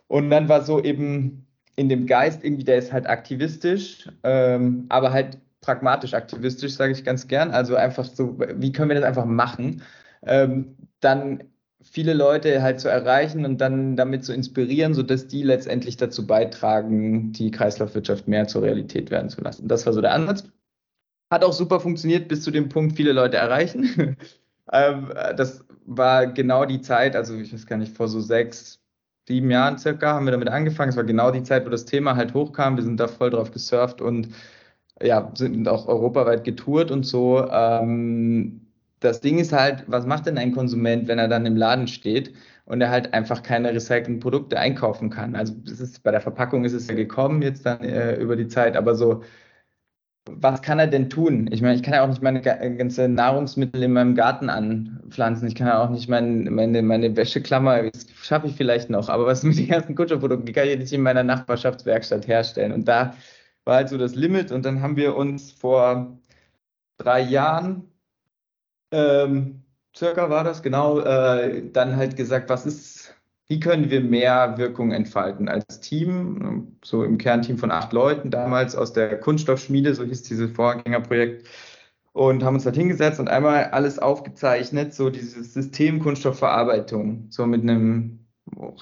Und 0.07 0.29
dann 0.29 0.49
war 0.49 0.61
so 0.63 0.81
eben 0.83 1.47
in 1.75 1.89
dem 1.89 2.05
Geist, 2.05 2.43
irgendwie, 2.43 2.63
der 2.63 2.77
ist 2.77 2.93
halt 2.93 3.07
aktivistisch, 3.07 4.09
ähm, 4.23 4.85
aber 4.89 5.11
halt 5.11 5.39
pragmatisch 5.61 6.13
aktivistisch, 6.13 6.73
sage 6.75 6.93
ich 6.93 7.03
ganz 7.03 7.27
gern. 7.27 7.51
Also 7.51 7.75
einfach 7.75 8.05
so, 8.05 8.37
wie 8.39 8.71
können 8.71 8.89
wir 8.89 8.95
das 8.95 9.05
einfach 9.05 9.25
machen? 9.25 9.81
Ähm, 10.23 10.77
dann 10.99 11.43
viele 11.85 12.13
Leute 12.13 12.61
halt 12.61 12.79
zu 12.79 12.89
erreichen 12.89 13.45
und 13.45 13.61
dann 13.61 13.95
damit 13.95 14.25
zu 14.25 14.33
inspirieren, 14.33 14.93
sodass 14.93 15.27
die 15.27 15.43
letztendlich 15.43 15.97
dazu 15.97 16.25
beitragen, 16.27 17.31
die 17.31 17.51
Kreislaufwirtschaft 17.51 18.27
mehr 18.27 18.47
zur 18.47 18.63
Realität 18.63 19.11
werden 19.11 19.29
zu 19.29 19.41
lassen. 19.41 19.67
Das 19.67 19.85
war 19.85 19.93
so 19.93 20.01
der 20.01 20.13
Ansatz. 20.13 20.43
Hat 21.31 21.43
auch 21.43 21.53
super 21.53 21.79
funktioniert 21.79 22.27
bis 22.27 22.43
zu 22.43 22.51
dem 22.51 22.69
Punkt, 22.69 22.95
viele 22.95 23.13
Leute 23.13 23.37
erreichen. 23.37 24.17
Ähm, 24.73 25.13
das 25.37 25.63
war 25.85 26.25
genau 26.25 26.65
die 26.65 26.81
Zeit, 26.81 27.15
also 27.15 27.35
ich 27.35 27.53
weiß 27.53 27.67
gar 27.67 27.77
nicht, 27.77 27.95
vor 27.95 28.07
so 28.07 28.19
sechs, 28.19 28.81
sieben 29.27 29.51
Jahren 29.51 29.77
circa 29.77 30.13
haben 30.13 30.25
wir 30.25 30.31
damit 30.31 30.49
angefangen. 30.49 30.89
Es 30.89 30.97
war 30.97 31.03
genau 31.03 31.29
die 31.29 31.43
Zeit, 31.43 31.67
wo 31.67 31.69
das 31.69 31.85
Thema 31.85 32.15
halt 32.15 32.33
hochkam. 32.33 32.75
Wir 32.75 32.83
sind 32.83 32.99
da 32.99 33.07
voll 33.07 33.29
drauf 33.29 33.51
gesurft 33.51 34.01
und 34.01 34.29
ja, 34.99 35.31
sind 35.35 35.67
auch 35.67 35.87
europaweit 35.87 36.43
getourt 36.43 36.89
und 36.89 37.03
so. 37.05 37.47
Ähm, 37.47 38.64
das 38.99 39.21
Ding 39.21 39.39
ist 39.39 39.53
halt, 39.53 39.83
was 39.87 40.05
macht 40.05 40.25
denn 40.25 40.37
ein 40.37 40.51
Konsument, 40.53 41.07
wenn 41.07 41.19
er 41.19 41.27
dann 41.27 41.45
im 41.45 41.55
Laden 41.55 41.87
steht 41.87 42.33
und 42.65 42.81
er 42.81 42.89
halt 42.89 43.13
einfach 43.13 43.43
keine 43.43 43.69
recycelten 43.73 44.19
Produkte 44.19 44.59
einkaufen 44.59 45.09
kann? 45.09 45.35
Also 45.35 45.53
ist, 45.65 46.03
bei 46.03 46.11
der 46.11 46.21
Verpackung 46.21 46.65
ist 46.65 46.73
es 46.73 46.87
ja 46.87 46.95
gekommen 46.95 47.41
jetzt 47.41 47.65
dann 47.65 47.81
äh, 47.81 48.15
über 48.15 48.35
die 48.35 48.47
Zeit, 48.47 48.75
aber 48.77 48.95
so, 48.95 49.23
was 50.27 50.61
kann 50.61 50.79
er 50.79 50.87
denn 50.87 51.09
tun? 51.09 51.47
Ich 51.51 51.61
meine, 51.61 51.75
ich 51.75 51.83
kann 51.83 51.93
ja 51.93 52.03
auch 52.03 52.07
nicht 52.07 52.21
meine 52.23 52.41
ganze 52.41 53.07
Nahrungsmittel 53.07 53.83
in 53.83 53.93
meinem 53.93 54.15
Garten 54.15 54.49
anpflanzen. 54.49 55.47
Ich 55.47 55.55
kann 55.55 55.67
ja 55.67 55.83
auch 55.83 55.89
nicht 55.91 56.09
mein, 56.09 56.45
meine, 56.45 56.81
meine 56.81 57.15
Wäscheklammer, 57.15 57.83
das 57.91 58.07
schaffe 58.23 58.47
ich 58.47 58.55
vielleicht 58.55 58.89
noch, 58.89 59.09
aber 59.09 59.27
was 59.27 59.43
mit 59.43 59.57
den 59.57 59.67
ganzen 59.67 59.95
Kunststoffprodukten, 59.95 60.45
die 60.47 60.53
kann 60.53 60.67
ich 60.67 60.79
nicht 60.79 60.93
in 60.93 61.01
meiner 61.01 61.23
Nachbarschaftswerkstatt 61.23 62.27
herstellen. 62.27 62.71
Und 62.71 62.87
da 62.87 63.15
war 63.65 63.75
halt 63.75 63.89
so 63.89 63.97
das 63.97 64.15
Limit. 64.15 64.51
Und 64.51 64.65
dann 64.65 64.81
haben 64.81 64.95
wir 64.95 65.15
uns 65.15 65.51
vor 65.51 66.17
drei 66.97 67.21
Jahren 67.21 67.91
ähm, 68.95 69.63
circa 69.95 70.29
war 70.29 70.43
das, 70.43 70.63
genau, 70.63 70.99
äh, 70.99 71.69
dann 71.71 71.95
halt 71.95 72.15
gesagt, 72.15 72.49
was 72.49 72.65
ist, 72.65 73.15
wie 73.47 73.59
können 73.59 73.89
wir 73.89 74.01
mehr 74.01 74.57
Wirkung 74.57 74.91
entfalten 74.91 75.47
als 75.49 75.79
Team, 75.79 76.77
so 76.83 77.03
im 77.03 77.17
Kernteam 77.17 77.57
von 77.57 77.71
acht 77.71 77.93
Leuten 77.93 78.31
damals 78.31 78.75
aus 78.75 78.93
der 78.93 79.19
Kunststoffschmiede, 79.19 79.93
so 79.93 80.03
hieß 80.03 80.23
dieses 80.23 80.51
Vorgängerprojekt, 80.51 81.47
und 82.13 82.43
haben 82.43 82.55
uns 82.55 82.63
dort 82.63 82.77
hingesetzt 82.77 83.19
und 83.19 83.29
einmal 83.29 83.65
alles 83.65 83.99
aufgezeichnet, 83.99 84.93
so 84.93 85.09
dieses 85.09 85.53
System 85.53 85.99
Kunststoffverarbeitung, 85.99 87.27
so 87.29 87.45
mit 87.45 87.61
einem 87.61 88.25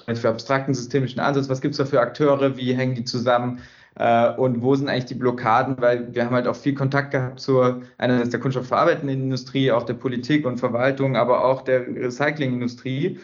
relativ 0.06 0.26
abstrakten 0.26 0.74
systemischen 0.74 1.20
Ansatz. 1.20 1.50
Was 1.50 1.62
gibt 1.62 1.74
es 1.74 1.80
da 1.80 1.86
für 1.86 2.00
Akteure? 2.00 2.58
Wie 2.58 2.76
hängen 2.76 2.96
die 2.96 3.06
zusammen? 3.06 3.60
Äh, 3.96 4.34
und 4.36 4.62
wo 4.62 4.76
sind 4.76 4.90
eigentlich 4.90 5.06
die 5.06 5.16
Blockaden? 5.16 5.76
Weil 5.80 6.14
wir 6.14 6.26
haben 6.26 6.36
halt 6.36 6.48
auch 6.48 6.56
viel 6.56 6.76
Kontakt 6.76 7.12
gehabt 7.12 7.40
zur 7.40 7.82
einerseits 7.98 8.30
der 8.30 8.40
kunststoffverarbeitenden 8.40 9.24
Industrie, 9.24 9.72
auch 9.72 9.84
der 9.84 9.96
Politik 9.96 10.46
und 10.46 10.58
Verwaltung, 10.58 11.16
aber 11.16 11.46
auch 11.46 11.62
der 11.62 11.88
Recyclingindustrie 11.88 13.20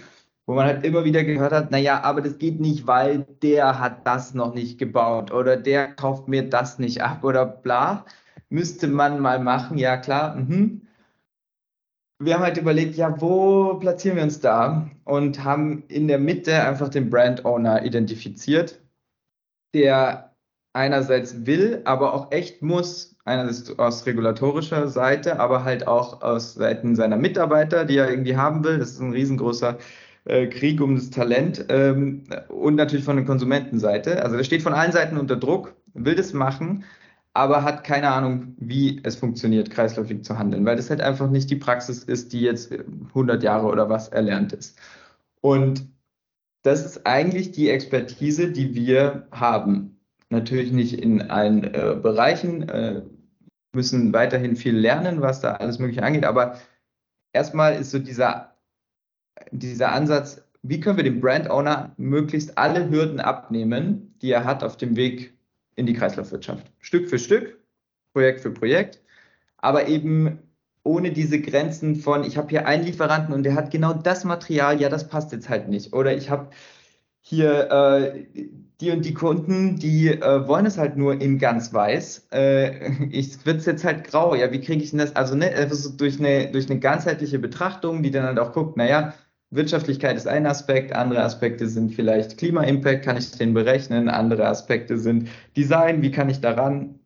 wo 0.50 0.56
man 0.56 0.66
halt 0.66 0.84
immer 0.84 1.04
wieder 1.04 1.24
gehört 1.24 1.52
hat, 1.52 1.70
naja, 1.70 2.02
aber 2.02 2.22
das 2.22 2.40
geht 2.40 2.60
nicht, 2.60 2.88
weil 2.88 3.28
der 3.44 3.80
hat 3.80 4.08
das 4.08 4.34
noch 4.34 4.56
nicht 4.56 4.80
gebaut 4.80 5.32
oder 5.32 5.56
der 5.56 5.94
kauft 5.94 6.28
mir 6.28 6.50
das 6.50 6.80
nicht 6.80 7.04
ab 7.04 7.24
oder 7.24 7.46
bla. 7.46 8.04
Müsste 8.50 8.88
man 8.88 9.20
mal 9.20 9.38
machen, 9.38 9.78
ja 9.78 9.96
klar. 9.96 10.36
Mhm. 10.38 10.88
Wir 12.18 12.34
haben 12.34 12.42
halt 12.42 12.58
überlegt, 12.58 12.96
ja, 12.96 13.22
wo 13.22 13.76
platzieren 13.76 14.18
wir 14.18 14.24
uns 14.24 14.40
da? 14.40 14.90
Und 15.04 15.44
haben 15.44 15.84
in 15.88 16.08
der 16.08 16.18
Mitte 16.18 16.64
einfach 16.64 16.90
den 16.90 17.12
Brand 17.12 17.46
Owner 17.46 17.86
identifiziert, 17.86 18.82
der 19.76 20.29
einerseits 20.80 21.46
will, 21.46 21.82
aber 21.84 22.14
auch 22.14 22.32
echt 22.32 22.62
muss, 22.62 23.18
einerseits 23.26 23.78
aus 23.78 24.06
regulatorischer 24.06 24.88
Seite, 24.88 25.38
aber 25.40 25.66
halt 25.66 25.88
auch 25.88 26.22
aus 26.22 26.54
Seiten 26.54 26.96
seiner 26.96 27.18
Mitarbeiter, 27.18 27.84
die 27.84 27.98
er 27.98 28.10
irgendwie 28.10 28.38
haben 28.38 28.64
will. 28.64 28.80
Das 28.80 28.92
ist 28.92 29.02
ein 29.02 29.12
riesengroßer 29.12 29.78
äh, 30.24 30.48
Krieg 30.48 30.80
um 30.80 30.96
das 30.96 31.10
Talent 31.10 31.66
ähm, 31.68 32.24
und 32.48 32.76
natürlich 32.76 33.04
von 33.04 33.18
der 33.18 33.26
Konsumentenseite. 33.26 34.24
Also 34.24 34.38
er 34.38 34.44
steht 34.46 34.62
von 34.62 34.74
allen 34.74 34.94
Seiten 34.94 35.18
unter 35.18 35.36
Druck, 35.36 35.76
will 35.94 36.16
das 36.16 36.32
machen, 36.32 36.86
aber 37.34 37.64
hat 37.64 37.84
keine 37.84 38.10
Ahnung, 38.12 38.56
wie 38.58 39.02
es 39.04 39.18
funktioniert, 39.18 39.70
kreislaufig 39.70 40.24
zu 40.24 40.40
handeln, 40.40 40.66
weil 40.66 40.78
das 40.78 40.90
halt 40.90 41.02
einfach 41.02 41.30
nicht 41.30 41.50
die 41.50 41.58
Praxis 41.58 42.04
ist, 42.04 42.32
die 42.32 42.42
jetzt 42.42 42.72
100 43.10 43.44
Jahre 43.44 43.68
oder 43.68 43.90
was 43.90 44.08
erlernt 44.08 44.54
ist. 44.54 44.80
Und 45.42 45.90
das 46.64 46.86
ist 46.86 47.06
eigentlich 47.06 47.52
die 47.52 47.70
Expertise, 47.70 48.52
die 48.52 48.76
wir 48.76 49.28
haben. 49.32 49.99
Natürlich 50.30 50.72
nicht 50.72 50.94
in 50.94 51.30
allen 51.30 51.64
äh, 51.64 51.98
Bereichen, 52.02 52.70
äh, 52.70 53.02
müssen 53.74 54.14
weiterhin 54.14 54.56
viel 54.56 54.78
lernen, 54.78 55.22
was 55.22 55.42
da 55.42 55.54
alles 55.54 55.80
Mögliche 55.80 56.04
angeht, 56.04 56.26
aber 56.26 56.60
erstmal 57.34 57.76
ist 57.76 57.92
so 57.92 58.00
dieser 58.00 58.50
dieser 59.52 59.92
Ansatz, 59.92 60.44
wie 60.62 60.80
können 60.80 60.98
wir 60.98 61.04
dem 61.04 61.22
Brand 61.22 61.50
Owner 61.50 61.94
möglichst 61.98 62.58
alle 62.58 62.90
Hürden 62.90 63.20
abnehmen, 63.20 64.16
die 64.22 64.32
er 64.32 64.44
hat 64.44 64.64
auf 64.64 64.78
dem 64.78 64.96
Weg 64.96 65.34
in 65.76 65.86
die 65.86 65.94
Kreislaufwirtschaft. 65.94 66.72
Stück 66.80 67.10
für 67.10 67.20
Stück, 67.20 67.58
Projekt 68.14 68.42
für 68.42 68.52
Projekt, 68.52 69.02
aber 69.58 69.88
eben 69.88 70.40
ohne 70.84 71.12
diese 71.12 71.40
Grenzen 71.40 71.96
von, 71.96 72.24
ich 72.24 72.38
habe 72.38 72.50
hier 72.50 72.66
einen 72.66 72.86
Lieferanten 72.86 73.34
und 73.34 73.44
der 73.44 73.56
hat 73.56 73.72
genau 73.72 73.94
das 73.94 74.24
Material, 74.24 74.82
ja, 74.82 74.90
das 74.90 75.08
passt 75.08 75.32
jetzt 75.32 75.50
halt 75.50 75.68
nicht. 75.68 75.94
Oder 75.94 76.16
ich 76.16 76.30
habe 76.30 76.50
hier 77.22 77.72
äh, 77.72 78.26
die 78.82 78.92
und 78.92 79.04
die 79.04 79.14
Kunden, 79.14 79.76
die 79.76 80.08
äh, 80.08 80.48
wollen 80.48 80.66
es 80.66 80.78
halt 80.78 80.96
nur 80.96 81.20
in 81.22 81.38
ganz 81.38 81.74
weiß. 81.74 82.28
Äh, 82.32 82.92
ich 83.10 83.46
wird 83.46 83.58
es 83.58 83.66
jetzt 83.66 83.84
halt 83.84 84.06
grau. 84.06 84.36
Ja, 84.36 84.52
wie 84.52 84.62
kriege 84.62 84.84
ich 84.84 84.92
denn 84.92 85.00
das? 85.00 85.16
Also 85.16 85.36
ne, 85.36 85.52
also 85.54 85.90
durch 85.90 86.20
eine 86.20 86.52
durch 86.52 86.70
eine 86.70 86.80
ganzheitliche 86.80 87.40
Betrachtung, 87.40 88.04
die 88.04 88.12
dann 88.12 88.26
halt 88.26 88.40
auch 88.40 88.54
guckt, 88.54 88.78
naja, 88.78 89.14
Wirtschaftlichkeit 89.52 90.16
ist 90.16 90.28
ein 90.28 90.46
Aspekt, 90.46 90.94
andere 90.94 91.24
Aspekte 91.24 91.68
sind 91.68 91.94
vielleicht 91.94 92.38
Klima-Impact, 92.38 93.04
kann 93.04 93.18
ich 93.18 93.32
den 93.32 93.54
berechnen, 93.54 94.08
andere 94.08 94.48
Aspekte 94.48 94.98
sind 95.00 95.30
Design, 95.58 96.02
wie 96.04 96.12
kann 96.12 96.30
ich 96.30 96.40
daran 96.40 97.00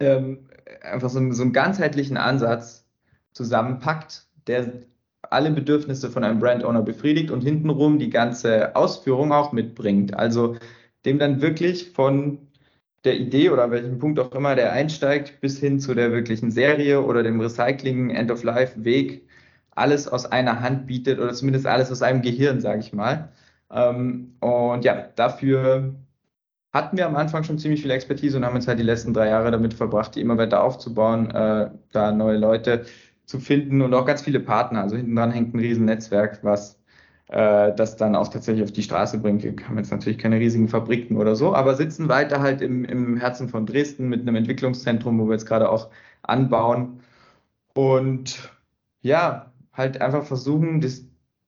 ähm, 0.00 0.48
einfach 0.82 1.08
so, 1.08 1.32
so 1.32 1.42
einen 1.42 1.52
ganzheitlichen 1.52 2.16
Ansatz 2.16 2.84
zusammenpackt, 3.32 4.26
der 4.48 4.72
alle 5.30 5.50
Bedürfnisse 5.50 6.10
von 6.10 6.24
einem 6.24 6.40
Brand 6.40 6.64
Owner 6.64 6.82
befriedigt 6.82 7.30
und 7.30 7.42
hintenrum 7.42 7.98
die 7.98 8.10
ganze 8.10 8.74
Ausführung 8.76 9.32
auch 9.32 9.52
mitbringt. 9.52 10.14
Also 10.14 10.56
dem 11.04 11.18
dann 11.18 11.42
wirklich 11.42 11.90
von 11.92 12.38
der 13.04 13.18
Idee 13.18 13.50
oder 13.50 13.70
welchem 13.70 13.98
Punkt 13.98 14.18
auch 14.18 14.32
immer 14.32 14.54
der 14.54 14.72
einsteigt, 14.72 15.40
bis 15.40 15.58
hin 15.58 15.80
zu 15.80 15.94
der 15.94 16.12
wirklichen 16.12 16.50
Serie 16.50 17.02
oder 17.02 17.22
dem 17.22 17.40
Recycling 17.40 18.10
End-of-Life-Weg 18.10 19.26
alles 19.70 20.08
aus 20.08 20.26
einer 20.26 20.60
Hand 20.60 20.86
bietet 20.86 21.18
oder 21.20 21.32
zumindest 21.32 21.66
alles 21.66 21.90
aus 21.92 22.02
einem 22.02 22.22
Gehirn, 22.22 22.60
sage 22.60 22.80
ich 22.80 22.92
mal. 22.92 23.32
Ähm, 23.70 24.34
und 24.40 24.84
ja, 24.84 25.08
dafür 25.14 25.94
hatten 26.72 26.96
wir 26.96 27.06
am 27.06 27.16
Anfang 27.16 27.44
schon 27.44 27.58
ziemlich 27.58 27.82
viel 27.82 27.90
Expertise 27.90 28.36
und 28.36 28.44
haben 28.44 28.56
jetzt 28.56 28.68
halt 28.68 28.78
die 28.78 28.84
letzten 28.84 29.14
drei 29.14 29.28
Jahre 29.28 29.50
damit 29.50 29.74
verbracht, 29.74 30.14
die 30.14 30.20
immer 30.20 30.36
weiter 30.36 30.62
aufzubauen, 30.62 31.30
äh, 31.30 31.70
da 31.92 32.12
neue 32.12 32.36
Leute 32.36 32.84
zu 33.28 33.38
finden 33.40 33.82
und 33.82 33.92
auch 33.92 34.06
ganz 34.06 34.22
viele 34.22 34.40
Partner. 34.40 34.80
Also 34.82 34.96
hinten 34.96 35.14
dran 35.14 35.30
hängt 35.32 35.54
ein 35.54 35.60
riesen 35.60 35.84
Netzwerk, 35.84 36.42
was 36.42 36.80
äh, 37.28 37.74
das 37.74 37.96
dann 37.96 38.16
auch 38.16 38.28
tatsächlich 38.28 38.64
auf 38.64 38.72
die 38.72 38.82
Straße 38.82 39.18
bringt. 39.18 39.42
Wir 39.42 39.54
haben 39.68 39.76
jetzt 39.76 39.90
natürlich 39.90 40.16
keine 40.18 40.40
riesigen 40.40 40.68
Fabriken 40.68 41.18
oder 41.18 41.36
so, 41.36 41.54
aber 41.54 41.74
sitzen 41.74 42.08
weiter 42.08 42.40
halt 42.40 42.62
im, 42.62 42.86
im 42.86 43.18
Herzen 43.18 43.50
von 43.50 43.66
Dresden 43.66 44.08
mit 44.08 44.22
einem 44.22 44.34
Entwicklungszentrum, 44.34 45.18
wo 45.18 45.26
wir 45.26 45.34
jetzt 45.34 45.44
gerade 45.44 45.68
auch 45.68 45.90
anbauen. 46.22 47.00
Und 47.74 48.50
ja, 49.02 49.52
halt 49.74 50.00
einfach 50.00 50.24
versuchen, 50.24 50.80
das, 50.80 51.04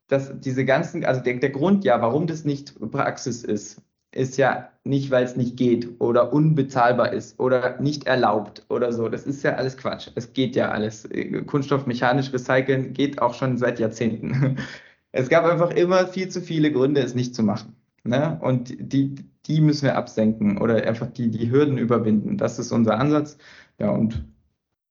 dass 0.06 0.38
diese 0.38 0.66
ganzen, 0.66 1.04
also 1.06 1.22
der, 1.22 1.38
der 1.38 1.50
Grund 1.50 1.84
ja, 1.84 2.02
warum 2.02 2.26
das 2.26 2.44
nicht 2.44 2.78
Praxis 2.90 3.42
ist, 3.42 3.80
ist 4.12 4.36
ja 4.36 4.70
nicht, 4.84 5.10
weil 5.10 5.24
es 5.24 5.36
nicht 5.36 5.56
geht 5.56 6.00
oder 6.00 6.32
unbezahlbar 6.32 7.12
ist 7.12 7.38
oder 7.38 7.80
nicht 7.80 8.06
erlaubt 8.06 8.64
oder 8.68 8.92
so. 8.92 9.08
Das 9.08 9.24
ist 9.24 9.42
ja 9.42 9.54
alles 9.54 9.76
Quatsch. 9.76 10.08
Es 10.14 10.32
geht 10.32 10.56
ja 10.56 10.70
alles. 10.70 11.08
Kunststoff 11.46 11.86
mechanisch 11.86 12.32
recyceln 12.32 12.92
geht 12.92 13.20
auch 13.22 13.34
schon 13.34 13.56
seit 13.58 13.78
Jahrzehnten. 13.78 14.56
Es 15.12 15.28
gab 15.28 15.44
einfach 15.44 15.72
immer 15.72 16.06
viel 16.06 16.28
zu 16.28 16.40
viele 16.40 16.70
Gründe, 16.70 17.00
es 17.00 17.16
nicht 17.16 17.34
zu 17.34 17.42
machen. 17.42 17.74
Ne? 18.04 18.38
Und 18.42 18.72
die, 18.78 19.16
die 19.46 19.60
müssen 19.60 19.86
wir 19.86 19.96
absenken 19.96 20.58
oder 20.58 20.86
einfach 20.86 21.08
die, 21.08 21.32
die 21.32 21.50
Hürden 21.50 21.78
überwinden. 21.78 22.36
Das 22.36 22.60
ist 22.60 22.70
unser 22.70 22.96
Ansatz. 22.96 23.36
Ja, 23.80 23.90
und 23.90 24.24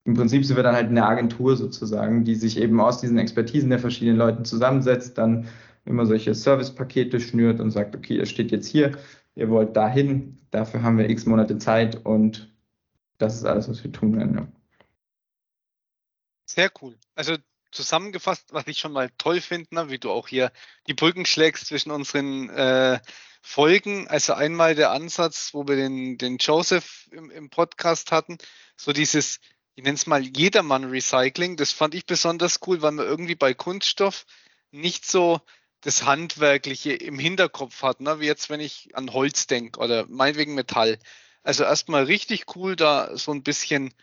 im 0.03 0.15
Prinzip 0.15 0.43
sind 0.43 0.55
wir 0.55 0.63
dann 0.63 0.75
halt 0.75 0.89
eine 0.89 1.05
Agentur 1.05 1.55
sozusagen, 1.55 2.23
die 2.23 2.35
sich 2.35 2.59
eben 2.59 2.81
aus 2.81 2.99
diesen 2.99 3.17
Expertisen 3.17 3.69
der 3.69 3.79
verschiedenen 3.79 4.17
Leuten 4.17 4.43
zusammensetzt, 4.43 5.17
dann 5.17 5.45
immer 5.89 6.05
solche 6.05 6.33
Servicepakete 6.33 7.19
schnürt 7.19 7.59
und 7.59 7.71
sagt, 7.71 7.95
okay, 7.95 8.17
ihr 8.17 8.25
steht 8.25 8.51
jetzt 8.51 8.67
hier, 8.67 8.97
ihr 9.35 9.49
wollt 9.49 9.75
dahin, 9.75 10.37
dafür 10.51 10.83
haben 10.83 10.97
wir 10.97 11.09
x 11.09 11.25
Monate 11.25 11.57
Zeit 11.57 12.05
und 12.05 12.53
das 13.17 13.35
ist 13.35 13.45
alles, 13.45 13.67
was 13.67 13.83
wir 13.83 13.91
tun 13.91 14.17
werden. 14.17 14.35
Ja. 14.35 14.47
Sehr 16.45 16.71
cool. 16.81 16.95
Also 17.15 17.35
zusammengefasst, 17.71 18.53
was 18.53 18.65
ich 18.67 18.79
schon 18.79 18.93
mal 18.93 19.09
toll 19.17 19.41
finde, 19.41 19.75
ne, 19.75 19.89
wie 19.89 19.99
du 19.99 20.09
auch 20.09 20.27
hier 20.27 20.51
die 20.87 20.93
Brücken 20.93 21.25
schlägst 21.25 21.67
zwischen 21.67 21.91
unseren 21.91 22.49
äh, 22.49 22.99
Folgen. 23.41 24.07
Also 24.07 24.33
einmal 24.33 24.75
der 24.75 24.91
Ansatz, 24.91 25.53
wo 25.53 25.67
wir 25.67 25.75
den, 25.75 26.17
den 26.17 26.37
Joseph 26.37 27.07
im, 27.11 27.29
im 27.29 27.49
Podcast 27.49 28.11
hatten, 28.11 28.37
so 28.75 28.93
dieses 28.93 29.39
ich 29.79 29.85
nenne 29.85 29.95
es 29.95 30.07
mal 30.07 30.21
Jedermann-Recycling. 30.21 31.55
Das 31.55 31.71
fand 31.71 31.95
ich 31.95 32.05
besonders 32.05 32.59
cool, 32.67 32.81
weil 32.81 32.91
man 32.91 33.05
irgendwie 33.05 33.35
bei 33.35 33.53
Kunststoff 33.53 34.25
nicht 34.71 35.05
so 35.05 35.39
das 35.81 36.03
Handwerkliche 36.03 36.93
im 36.93 37.19
Hinterkopf 37.19 37.81
hat, 37.83 38.01
ne? 38.01 38.19
wie 38.19 38.25
jetzt, 38.25 38.49
wenn 38.49 38.59
ich 38.59 38.95
an 38.95 39.13
Holz 39.13 39.47
denke 39.47 39.79
oder 39.79 40.05
meinetwegen 40.07 40.55
Metall. 40.55 40.99
Also 41.43 41.63
erstmal 41.63 42.03
richtig 42.03 42.55
cool, 42.55 42.75
da 42.75 43.15
so 43.17 43.31
ein 43.31 43.43
bisschen 43.43 43.93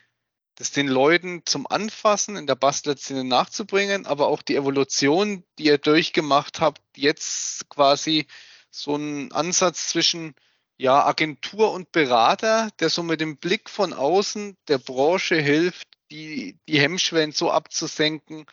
das 0.56 0.70
den 0.70 0.88
Leuten 0.88 1.42
zum 1.44 1.66
Anfassen 1.66 2.36
in 2.36 2.46
der 2.46 2.54
Bastlerszene 2.54 3.24
nachzubringen, 3.24 4.06
aber 4.06 4.28
auch 4.28 4.40
die 4.40 4.56
Evolution, 4.56 5.44
die 5.58 5.66
ihr 5.66 5.78
durchgemacht 5.78 6.60
habt, 6.60 6.80
jetzt 6.96 7.68
quasi 7.68 8.26
so 8.70 8.96
ein 8.96 9.32
Ansatz 9.32 9.88
zwischen 9.88 10.34
ja, 10.78 11.04
Agentur 11.04 11.72
und 11.72 11.92
Berater, 11.92 12.70
der 12.80 12.88
so 12.88 13.02
mit 13.02 13.20
dem 13.20 13.36
Blick 13.36 13.68
von 13.68 13.92
außen 13.92 14.56
der 14.68 14.78
Branche 14.78 15.36
hilft, 15.36 15.88
die, 16.10 16.58
die 16.68 16.80
Hemmschwellen 16.80 17.32
so 17.32 17.50
abzusenken, 17.50 18.46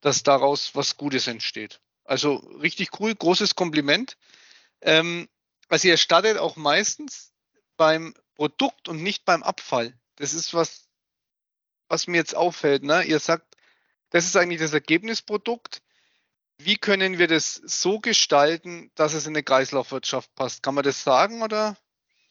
dass 0.00 0.22
daraus 0.22 0.74
was 0.74 0.96
Gutes 0.96 1.26
entsteht. 1.26 1.80
Also 2.10 2.38
richtig 2.60 2.98
cool, 2.98 3.14
großes 3.14 3.54
Kompliment. 3.54 4.16
Ähm, 4.80 5.28
also 5.68 5.86
ihr 5.86 5.96
startet 5.96 6.38
auch 6.38 6.56
meistens 6.56 7.32
beim 7.76 8.14
Produkt 8.34 8.88
und 8.88 9.00
nicht 9.00 9.24
beim 9.24 9.44
Abfall. 9.44 9.96
Das 10.16 10.34
ist 10.34 10.52
was, 10.52 10.88
was 11.86 12.08
mir 12.08 12.16
jetzt 12.16 12.34
auffällt. 12.34 12.82
Ne? 12.82 13.04
Ihr 13.04 13.20
sagt, 13.20 13.54
das 14.08 14.24
ist 14.24 14.36
eigentlich 14.36 14.60
das 14.60 14.72
Ergebnisprodukt. 14.72 15.82
Wie 16.58 16.76
können 16.76 17.18
wir 17.18 17.28
das 17.28 17.54
so 17.54 18.00
gestalten, 18.00 18.90
dass 18.96 19.14
es 19.14 19.26
in 19.26 19.34
eine 19.34 19.44
Kreislaufwirtschaft 19.44 20.34
passt? 20.34 20.64
Kann 20.64 20.74
man 20.74 20.82
das 20.82 21.04
sagen 21.04 21.42
oder? 21.42 21.76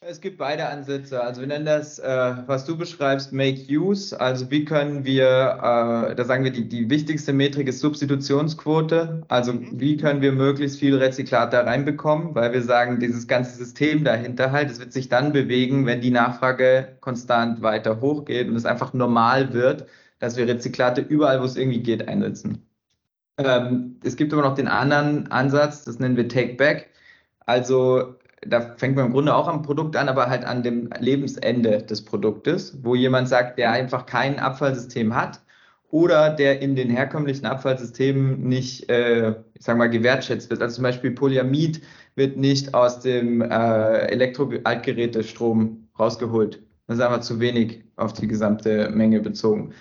Es 0.02 0.22
gibt 0.22 0.38
beide 0.38 0.70
Ansätze. 0.70 1.22
Also 1.22 1.42
wir 1.42 1.48
nennen 1.50 1.66
das, 1.66 2.00
äh, 2.00 2.36
was 2.46 2.64
du 2.64 2.78
beschreibst, 2.78 3.34
Make 3.34 3.66
Use. 3.70 4.18
Also 4.18 4.50
wie 4.50 4.64
können 4.64 5.04
wir, 5.04 5.26
äh, 5.26 6.16
da 6.16 6.24
sagen 6.24 6.46
wir, 6.46 6.52
die, 6.52 6.70
die 6.70 6.90
wichtigste 6.90 7.34
Metrik 7.34 7.68
ist 7.68 7.82
Substitutionsquote. 7.82 9.24
Also 9.28 9.54
mhm. 9.54 9.68
wie 9.74 9.98
können 9.98 10.22
wir 10.22 10.32
möglichst 10.32 10.80
viel 10.80 10.96
Rezyklat 10.96 11.52
da 11.52 11.64
reinbekommen, 11.64 12.34
weil 12.34 12.54
wir 12.54 12.62
sagen, 12.62 13.02
dieses 13.02 13.28
ganze 13.28 13.58
System 13.58 14.06
dahinter 14.06 14.54
halt, 14.54 14.72
es 14.72 14.80
wird 14.80 14.94
sich 14.94 15.10
dann 15.10 15.34
bewegen, 15.34 15.86
wenn 15.86 16.00
die 16.00 16.12
Nachfrage 16.12 16.98
konstant 17.02 17.62
weiter 17.62 18.00
hochgeht 18.00 18.48
und 18.48 18.56
es 18.56 18.66
einfach 18.66 18.94
normal 18.94 19.52
wird, 19.54 19.86
dass 20.20 20.38
wir 20.38 20.48
Rezyklate 20.48 21.02
überall, 21.02 21.42
wo 21.42 21.46
es 21.46 21.58
irgendwie 21.58 21.84
geht, 21.84 22.08
einsetzen. 22.08 22.66
Ähm, 23.38 24.00
es 24.04 24.16
gibt 24.16 24.32
aber 24.32 24.44
noch 24.44 24.56
den 24.56 24.70
anderen 24.70 25.30
Ansatz, 25.30 25.84
das 25.84 26.00
nennen 26.00 26.16
wir 26.16 26.30
Take 26.30 26.56
Back. 26.56 26.90
Also 27.46 28.16
da 28.46 28.76
fängt 28.78 28.96
man 28.96 29.08
im 29.08 29.12
Grunde 29.12 29.36
auch 29.36 29.48
am 29.48 29.62
Produkt 29.62 29.96
an, 29.96 30.10
aber 30.10 30.30
halt 30.30 30.46
an 30.46 30.64
dem 30.64 30.90
Lebensende 31.00 31.84
des 31.84 32.04
Produktes, 32.04 32.78
wo 32.84 32.96
jemand 32.96 33.28
sagt, 33.28 33.58
der 33.60 33.72
einfach 33.72 34.06
kein 34.06 34.40
Abfallsystem 34.40 35.16
hat 35.16 35.42
oder 35.92 36.30
der 36.30 36.62
in 36.62 36.76
den 36.76 36.90
herkömmlichen 36.90 37.46
Abfallsystemen 37.46 38.48
nicht, 38.48 38.90
äh, 38.90 39.32
ich 39.54 39.66
sag 39.66 39.78
mal, 39.78 39.90
gewertschätzt 39.90 40.50
wird. 40.50 40.62
Also 40.62 40.76
zum 40.76 40.84
Beispiel 40.84 41.12
Polyamid 41.12 41.82
wird 42.16 42.38
nicht 42.38 42.74
aus 42.74 43.00
dem 43.00 43.42
äh, 43.42 44.08
Elektro-Altgerätestrom 44.08 45.90
rausgeholt. 45.98 46.62
Das 46.88 46.98
ist 46.98 47.04
einfach 47.04 47.22
zu 47.22 47.40
wenig 47.40 47.84
auf 47.96 48.14
die 48.14 48.28
gesamte 48.28 48.90
Menge 48.90 49.20
bezogen 49.20 49.74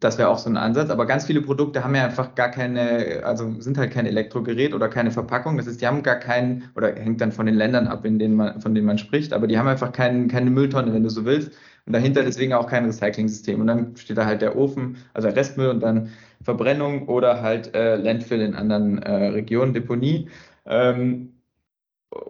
das 0.00 0.18
wäre 0.18 0.28
auch 0.28 0.38
so 0.38 0.50
ein 0.50 0.56
Ansatz. 0.56 0.90
Aber 0.90 1.06
ganz 1.06 1.26
viele 1.26 1.42
Produkte 1.42 1.84
haben 1.84 1.94
ja 1.94 2.04
einfach 2.04 2.34
gar 2.34 2.50
keine, 2.50 3.22
also 3.24 3.60
sind 3.60 3.78
halt 3.78 3.92
kein 3.92 4.06
Elektrogerät 4.06 4.74
oder 4.74 4.88
keine 4.88 5.10
Verpackung. 5.10 5.56
Das 5.56 5.66
heißt, 5.66 5.80
die 5.80 5.86
haben 5.86 6.02
gar 6.02 6.16
keinen, 6.16 6.70
oder 6.76 6.94
hängt 6.94 7.20
dann 7.20 7.32
von 7.32 7.46
den 7.46 7.54
Ländern 7.54 7.86
ab, 7.86 8.04
in 8.04 8.18
denen 8.18 8.36
man, 8.36 8.60
von 8.60 8.74
denen 8.74 8.86
man 8.86 8.98
spricht, 8.98 9.32
aber 9.32 9.46
die 9.46 9.58
haben 9.58 9.68
einfach 9.68 9.92
kein, 9.92 10.28
keine 10.28 10.50
Mülltonne, 10.50 10.92
wenn 10.92 11.02
du 11.02 11.10
so 11.10 11.24
willst. 11.24 11.52
Und 11.86 11.92
dahinter 11.92 12.22
deswegen 12.22 12.52
auch 12.52 12.66
kein 12.66 12.84
Recycling-System. 12.84 13.60
Und 13.60 13.66
dann 13.66 13.96
steht 13.96 14.18
da 14.18 14.26
halt 14.26 14.42
der 14.42 14.56
Ofen, 14.56 14.98
also 15.14 15.28
Restmüll 15.28 15.70
und 15.70 15.80
dann 15.80 16.10
Verbrennung 16.42 17.08
oder 17.08 17.42
halt 17.42 17.74
äh, 17.74 17.96
Landfill 17.96 18.40
in 18.42 18.54
anderen 18.54 18.98
äh, 19.02 19.28
Regionen, 19.28 19.72
Deponie. 19.74 20.28
Ähm, 20.66 21.37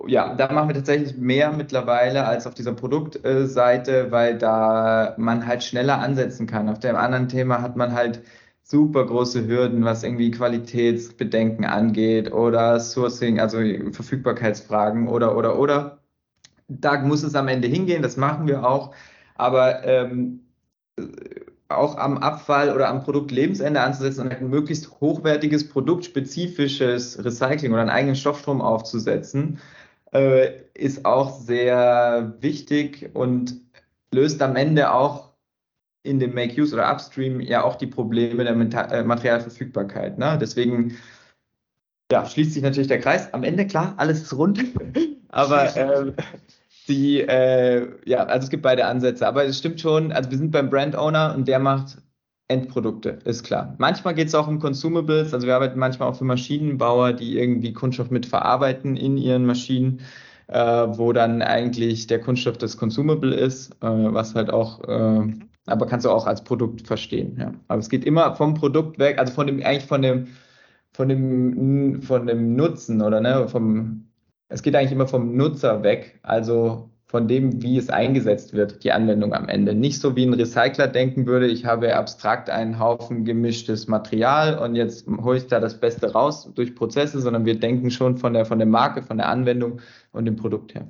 ja, 0.06 0.34
da 0.34 0.52
machen 0.52 0.68
wir 0.68 0.74
tatsächlich 0.74 1.16
mehr 1.16 1.52
mittlerweile 1.52 2.26
als 2.26 2.46
auf 2.46 2.54
dieser 2.54 2.72
Produktseite, 2.74 4.10
weil 4.10 4.38
da 4.38 5.14
man 5.18 5.46
halt 5.46 5.62
schneller 5.62 5.98
ansetzen 5.98 6.46
kann. 6.46 6.68
Auf 6.68 6.80
dem 6.80 6.96
anderen 6.96 7.28
Thema 7.28 7.62
hat 7.62 7.76
man 7.76 7.92
halt 7.92 8.22
super 8.62 9.06
große 9.06 9.46
Hürden, 9.46 9.84
was 9.84 10.02
irgendwie 10.02 10.30
Qualitätsbedenken 10.30 11.64
angeht 11.64 12.32
oder 12.32 12.80
Sourcing, 12.80 13.40
also 13.40 13.58
Verfügbarkeitsfragen 13.92 15.08
oder, 15.08 15.36
oder, 15.36 15.58
oder. 15.58 15.98
Da 16.68 17.00
muss 17.00 17.22
es 17.22 17.34
am 17.34 17.48
Ende 17.48 17.68
hingehen, 17.68 18.02
das 18.02 18.16
machen 18.16 18.46
wir 18.46 18.66
auch. 18.66 18.94
Aber 19.36 19.84
ähm, 19.84 20.40
auch 21.68 21.96
am 21.98 22.18
Abfall 22.18 22.74
oder 22.74 22.88
am 22.88 23.02
Produktlebensende 23.02 23.80
anzusetzen 23.80 24.22
und 24.22 24.32
ein 24.34 24.48
möglichst 24.48 25.00
hochwertiges, 25.00 25.68
produktspezifisches 25.68 27.22
Recycling 27.22 27.72
oder 27.72 27.82
einen 27.82 27.90
eigenen 27.90 28.16
Stoffstrom 28.16 28.62
aufzusetzen, 28.62 29.58
äh, 30.12 30.62
ist 30.74 31.04
auch 31.04 31.38
sehr 31.38 32.34
wichtig 32.40 33.10
und 33.12 33.60
löst 34.12 34.40
am 34.40 34.56
Ende 34.56 34.92
auch 34.92 35.28
in 36.02 36.18
dem 36.18 36.34
Make-Use 36.34 36.74
oder 36.74 36.90
Upstream 36.90 37.40
ja 37.40 37.64
auch 37.64 37.76
die 37.76 37.86
Probleme 37.86 38.44
der 38.44 38.54
äh, 38.90 39.04
Materialverfügbarkeit. 39.04 40.16
Ne? 40.16 40.38
Deswegen 40.40 40.96
ja, 42.10 42.24
schließt 42.24 42.54
sich 42.54 42.62
natürlich 42.62 42.88
der 42.88 43.00
Kreis. 43.00 43.34
Am 43.34 43.44
Ende, 43.44 43.66
klar, 43.66 43.92
alles 43.98 44.22
ist 44.22 44.34
rund. 44.34 44.64
Aber 45.28 45.76
ähm, 45.76 46.14
die, 46.88 47.20
äh, 47.20 47.88
ja, 48.04 48.24
also 48.24 48.44
es 48.44 48.50
gibt 48.50 48.62
beide 48.62 48.86
Ansätze, 48.86 49.26
aber 49.26 49.44
es 49.44 49.58
stimmt 49.58 49.80
schon, 49.80 50.12
also 50.12 50.30
wir 50.30 50.38
sind 50.38 50.50
beim 50.50 50.70
Brand 50.70 50.96
Owner 50.96 51.34
und 51.36 51.46
der 51.48 51.58
macht 51.58 51.98
Endprodukte, 52.48 53.18
ist 53.24 53.44
klar. 53.44 53.74
Manchmal 53.78 54.14
geht 54.14 54.28
es 54.28 54.34
auch 54.34 54.48
um 54.48 54.58
Consumables, 54.58 55.34
also 55.34 55.46
wir 55.46 55.54
arbeiten 55.54 55.78
manchmal 55.78 56.08
auch 56.08 56.16
für 56.16 56.24
Maschinenbauer, 56.24 57.12
die 57.12 57.38
irgendwie 57.38 57.74
Kunststoff 57.74 58.10
mit 58.10 58.24
verarbeiten 58.24 58.96
in 58.96 59.18
ihren 59.18 59.44
Maschinen, 59.44 60.00
äh, 60.46 60.58
wo 60.88 61.12
dann 61.12 61.42
eigentlich 61.42 62.06
der 62.06 62.20
Kunststoff 62.20 62.56
das 62.56 62.78
Consumable 62.78 63.34
ist, 63.34 63.72
äh, 63.82 63.86
was 63.86 64.34
halt 64.34 64.50
auch, 64.50 64.82
äh, 64.88 65.32
aber 65.66 65.86
kannst 65.86 66.06
du 66.06 66.10
auch 66.10 66.26
als 66.26 66.42
Produkt 66.42 66.86
verstehen, 66.86 67.36
ja. 67.38 67.52
Aber 67.68 67.80
es 67.80 67.90
geht 67.90 68.04
immer 68.04 68.34
vom 68.34 68.54
Produkt 68.54 68.98
weg, 68.98 69.18
also 69.18 69.32
von 69.34 69.46
dem, 69.46 69.62
eigentlich 69.62 69.84
von 69.84 70.00
dem, 70.00 70.28
von 70.92 71.08
dem, 71.08 72.02
von 72.02 72.26
dem 72.26 72.56
Nutzen 72.56 73.02
oder 73.02 73.20
ne, 73.20 73.46
vom, 73.48 74.07
es 74.48 74.62
geht 74.62 74.74
eigentlich 74.74 74.92
immer 74.92 75.08
vom 75.08 75.36
Nutzer 75.36 75.82
weg, 75.82 76.18
also 76.22 76.90
von 77.08 77.26
dem, 77.26 77.62
wie 77.62 77.78
es 77.78 77.88
eingesetzt 77.88 78.52
wird, 78.52 78.84
die 78.84 78.92
Anwendung 78.92 79.32
am 79.32 79.48
Ende. 79.48 79.74
Nicht 79.74 79.98
so 79.98 80.14
wie 80.14 80.26
ein 80.26 80.34
Recycler 80.34 80.88
denken 80.88 81.26
würde, 81.26 81.46
ich 81.46 81.64
habe 81.64 81.96
abstrakt 81.96 82.50
einen 82.50 82.78
Haufen 82.78 83.24
gemischtes 83.24 83.88
Material 83.88 84.58
und 84.58 84.74
jetzt 84.74 85.06
hole 85.06 85.38
ich 85.38 85.46
da 85.46 85.58
das 85.58 85.80
Beste 85.80 86.12
raus 86.12 86.50
durch 86.54 86.74
Prozesse, 86.74 87.20
sondern 87.20 87.46
wir 87.46 87.58
denken 87.58 87.90
schon 87.90 88.18
von 88.18 88.34
der, 88.34 88.44
von 88.44 88.58
der 88.58 88.68
Marke, 88.68 89.02
von 89.02 89.16
der 89.16 89.28
Anwendung 89.28 89.80
und 90.12 90.26
dem 90.26 90.36
Produkt 90.36 90.74
her. 90.74 90.86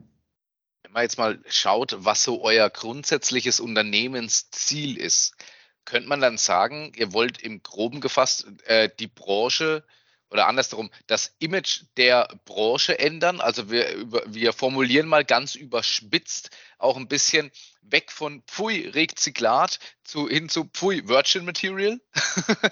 Wenn 0.82 0.92
man 0.92 1.02
jetzt 1.02 1.18
mal 1.18 1.38
schaut, 1.46 1.96
was 2.00 2.24
so 2.24 2.42
euer 2.42 2.68
grundsätzliches 2.68 3.60
Unternehmensziel 3.60 4.96
ist, 4.96 5.36
könnte 5.84 6.08
man 6.08 6.20
dann 6.20 6.36
sagen, 6.36 6.92
ihr 6.96 7.12
wollt 7.12 7.40
im 7.40 7.62
Groben 7.62 8.00
gefasst 8.00 8.46
äh, 8.66 8.88
die 8.98 9.06
Branche 9.06 9.84
oder 10.30 10.46
andersherum, 10.46 10.90
das 11.06 11.34
Image 11.38 11.82
der 11.96 12.28
Branche 12.44 12.98
ändern. 12.98 13.40
Also 13.40 13.70
wir, 13.70 13.86
wir 14.26 14.52
formulieren 14.52 15.08
mal 15.08 15.24
ganz 15.24 15.54
überspitzt 15.54 16.50
auch 16.78 16.96
ein 16.96 17.08
bisschen 17.08 17.50
weg 17.82 18.10
von 18.10 18.42
Pfui 18.46 18.88
Rezyklat 18.88 19.78
zu, 20.04 20.28
hin 20.28 20.48
zu 20.48 20.64
Pfui 20.64 21.08
Virgin 21.08 21.44
Material. 21.44 22.00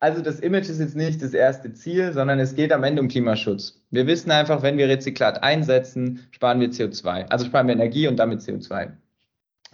also 0.00 0.22
das 0.22 0.40
Image 0.40 0.68
ist 0.68 0.78
jetzt 0.78 0.96
nicht 0.96 1.22
das 1.22 1.34
erste 1.34 1.72
Ziel, 1.74 2.12
sondern 2.12 2.38
es 2.38 2.54
geht 2.54 2.72
am 2.72 2.84
Ende 2.84 3.02
um 3.02 3.08
Klimaschutz. 3.08 3.82
Wir 3.90 4.06
wissen 4.06 4.30
einfach, 4.30 4.62
wenn 4.62 4.78
wir 4.78 4.88
Rezyklat 4.88 5.42
einsetzen, 5.42 6.26
sparen 6.30 6.60
wir 6.60 6.70
CO2. 6.70 7.28
Also 7.28 7.46
sparen 7.46 7.66
wir 7.66 7.74
Energie 7.74 8.06
und 8.06 8.16
damit 8.16 8.40
CO2. 8.40 8.92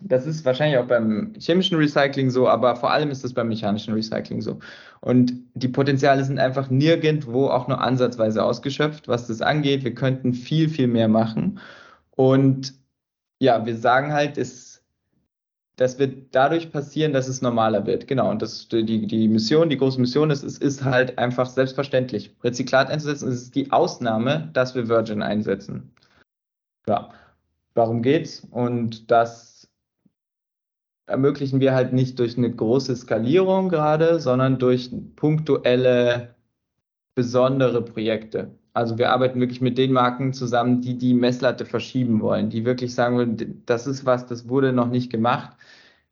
Das 0.02 0.26
ist 0.26 0.44
wahrscheinlich 0.44 0.78
auch 0.78 0.86
beim 0.86 1.34
chemischen 1.38 1.76
Recycling 1.76 2.30
so, 2.30 2.48
aber 2.48 2.76
vor 2.76 2.90
allem 2.90 3.10
ist 3.10 3.22
das 3.24 3.34
beim 3.34 3.48
mechanischen 3.48 3.94
Recycling 3.94 4.40
so. 4.40 4.58
Und 5.00 5.32
die 5.54 5.68
Potenziale 5.68 6.24
sind 6.24 6.38
einfach 6.38 6.70
nirgendwo 6.70 7.48
auch 7.48 7.68
nur 7.68 7.80
ansatzweise 7.80 8.42
ausgeschöpft, 8.42 9.08
was 9.08 9.26
das 9.26 9.42
angeht. 9.42 9.84
Wir 9.84 9.94
könnten 9.94 10.34
viel, 10.34 10.68
viel 10.68 10.86
mehr 10.86 11.08
machen. 11.08 11.60
Und 12.12 12.74
ja, 13.40 13.64
wir 13.64 13.76
sagen 13.76 14.12
halt, 14.12 14.38
es, 14.38 14.82
das 15.76 15.98
wird 15.98 16.34
dadurch 16.34 16.70
passieren, 16.70 17.12
dass 17.12 17.28
es 17.28 17.42
normaler 17.42 17.86
wird. 17.86 18.06
Genau. 18.06 18.30
Und 18.30 18.42
das, 18.42 18.68
die, 18.68 19.06
die 19.06 19.28
Mission, 19.28 19.70
die 19.70 19.78
große 19.78 20.00
Mission 20.00 20.30
ist, 20.30 20.42
es 20.42 20.58
ist 20.58 20.84
halt 20.84 21.18
einfach 21.18 21.48
selbstverständlich. 21.48 22.36
Rezyklat 22.44 22.90
einzusetzen, 22.90 23.28
es 23.28 23.42
ist 23.42 23.54
die 23.54 23.72
Ausnahme, 23.72 24.50
dass 24.52 24.74
wir 24.74 24.88
Virgin 24.88 25.22
einsetzen. 25.22 25.90
Ja. 26.86 27.10
Darum 27.74 28.02
geht's. 28.02 28.46
Und 28.50 29.10
das 29.10 29.49
ermöglichen 31.10 31.60
wir 31.60 31.74
halt 31.74 31.92
nicht 31.92 32.18
durch 32.18 32.38
eine 32.38 32.50
große 32.50 32.96
Skalierung 32.96 33.68
gerade, 33.68 34.20
sondern 34.20 34.58
durch 34.58 34.90
punktuelle, 35.16 36.34
besondere 37.14 37.82
Projekte. 37.82 38.52
Also 38.72 38.98
wir 38.98 39.10
arbeiten 39.10 39.40
wirklich 39.40 39.60
mit 39.60 39.78
den 39.78 39.92
Marken 39.92 40.32
zusammen, 40.32 40.80
die 40.80 40.96
die 40.96 41.14
Messlatte 41.14 41.64
verschieben 41.66 42.20
wollen, 42.20 42.50
die 42.50 42.64
wirklich 42.64 42.94
sagen 42.94 43.62
das 43.66 43.86
ist 43.86 44.06
was, 44.06 44.26
das 44.26 44.48
wurde 44.48 44.72
noch 44.72 44.88
nicht 44.88 45.10
gemacht, 45.10 45.56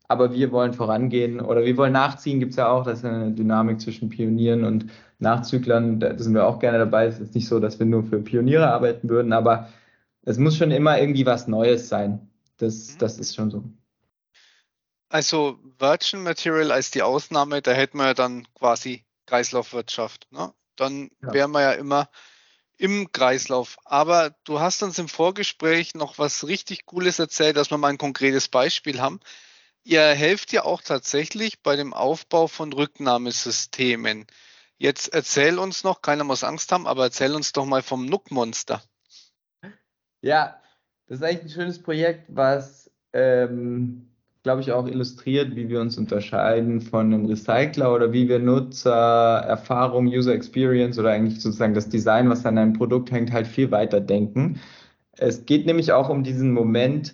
aber 0.09 0.33
wir 0.33 0.51
wollen 0.51 0.73
vorangehen 0.73 1.39
oder 1.39 1.63
wir 1.63 1.77
wollen 1.77 1.93
nachziehen, 1.93 2.39
gibt 2.39 2.51
es 2.51 2.57
ja 2.57 2.69
auch, 2.69 2.83
das 2.83 2.99
ist 2.99 3.05
eine 3.05 3.31
Dynamik 3.31 3.79
zwischen 3.79 4.09
Pionieren 4.09 4.65
und 4.65 4.87
Nachzüglern, 5.19 5.99
da 5.99 6.17
sind 6.17 6.33
wir 6.33 6.45
auch 6.47 6.59
gerne 6.59 6.79
dabei. 6.79 7.05
Es 7.05 7.19
ist 7.19 7.35
nicht 7.35 7.47
so, 7.47 7.59
dass 7.59 7.79
wir 7.79 7.85
nur 7.85 8.03
für 8.03 8.19
Pioniere 8.19 8.71
arbeiten 8.71 9.09
würden, 9.09 9.33
aber 9.33 9.69
es 10.23 10.37
muss 10.37 10.57
schon 10.57 10.71
immer 10.71 10.99
irgendwie 10.99 11.25
was 11.25 11.47
Neues 11.47 11.89
sein. 11.89 12.29
Das, 12.57 12.97
das 12.97 13.19
ist 13.19 13.35
schon 13.35 13.51
so. 13.51 13.63
Also 15.09 15.59
Virgin 15.79 16.23
Material 16.23 16.71
als 16.71 16.91
die 16.91 17.01
Ausnahme, 17.01 17.61
da 17.61 17.71
hätten 17.71 17.97
wir 17.97 18.05
ja 18.05 18.13
dann 18.13 18.47
quasi 18.53 19.05
Kreislaufwirtschaft. 19.25 20.27
Ne? 20.31 20.53
Dann 20.75 21.09
ja. 21.21 21.33
wären 21.33 21.51
wir 21.51 21.61
ja 21.61 21.71
immer 21.73 22.09
im 22.77 23.11
Kreislauf. 23.11 23.77
Aber 23.85 24.35
du 24.45 24.59
hast 24.59 24.83
uns 24.83 24.97
im 24.99 25.09
Vorgespräch 25.09 25.95
noch 25.95 26.17
was 26.17 26.47
richtig 26.47 26.85
Cooles 26.85 27.19
erzählt, 27.19 27.57
dass 27.57 27.71
wir 27.71 27.77
mal 27.77 27.89
ein 27.89 27.97
konkretes 27.97 28.47
Beispiel 28.47 29.01
haben. 29.01 29.19
Ihr 29.83 30.03
helft 30.03 30.51
ja 30.51 30.63
auch 30.63 30.81
tatsächlich 30.81 31.61
bei 31.61 31.75
dem 31.75 31.93
Aufbau 31.93 32.47
von 32.47 32.71
Rücknahmesystemen. 32.71 34.27
Jetzt 34.77 35.13
erzähl 35.13 35.59
uns 35.59 35.83
noch, 35.83 36.01
keiner 36.01 36.23
muss 36.23 36.43
Angst 36.43 36.71
haben, 36.71 36.87
aber 36.87 37.03
erzähl 37.03 37.35
uns 37.35 37.51
doch 37.51 37.65
mal 37.65 37.81
vom 37.81 38.05
Nook-Monster. 38.05 38.81
Ja, 40.21 40.61
das 41.07 41.17
ist 41.17 41.23
eigentlich 41.23 41.43
ein 41.43 41.49
schönes 41.49 41.81
Projekt, 41.81 42.27
was 42.29 42.91
ähm, 43.11 44.08
glaube 44.49 44.61
ich, 44.61 44.71
auch 44.71 44.87
illustriert, 44.87 45.55
wie 45.55 45.69
wir 45.69 45.79
uns 45.79 45.95
unterscheiden 45.99 46.81
von 46.81 47.13
einem 47.13 47.27
Recycler 47.27 47.93
oder 47.93 48.11
wie 48.13 48.27
wir 48.27 48.39
Nutzererfahrung, 48.39 50.07
User 50.07 50.33
Experience 50.33 50.97
oder 50.97 51.11
eigentlich 51.11 51.39
sozusagen 51.39 51.75
das 51.75 51.87
Design, 51.87 52.31
was 52.31 52.47
an 52.47 52.57
einem 52.57 52.73
Produkt 52.73 53.11
hängt, 53.11 53.31
halt 53.31 53.45
viel 53.45 53.69
weiter 53.69 54.01
denken. 54.01 54.59
Es 55.19 55.45
geht 55.45 55.67
nämlich 55.67 55.91
auch 55.91 56.09
um 56.09 56.23
diesen 56.23 56.51
Moment 56.51 57.13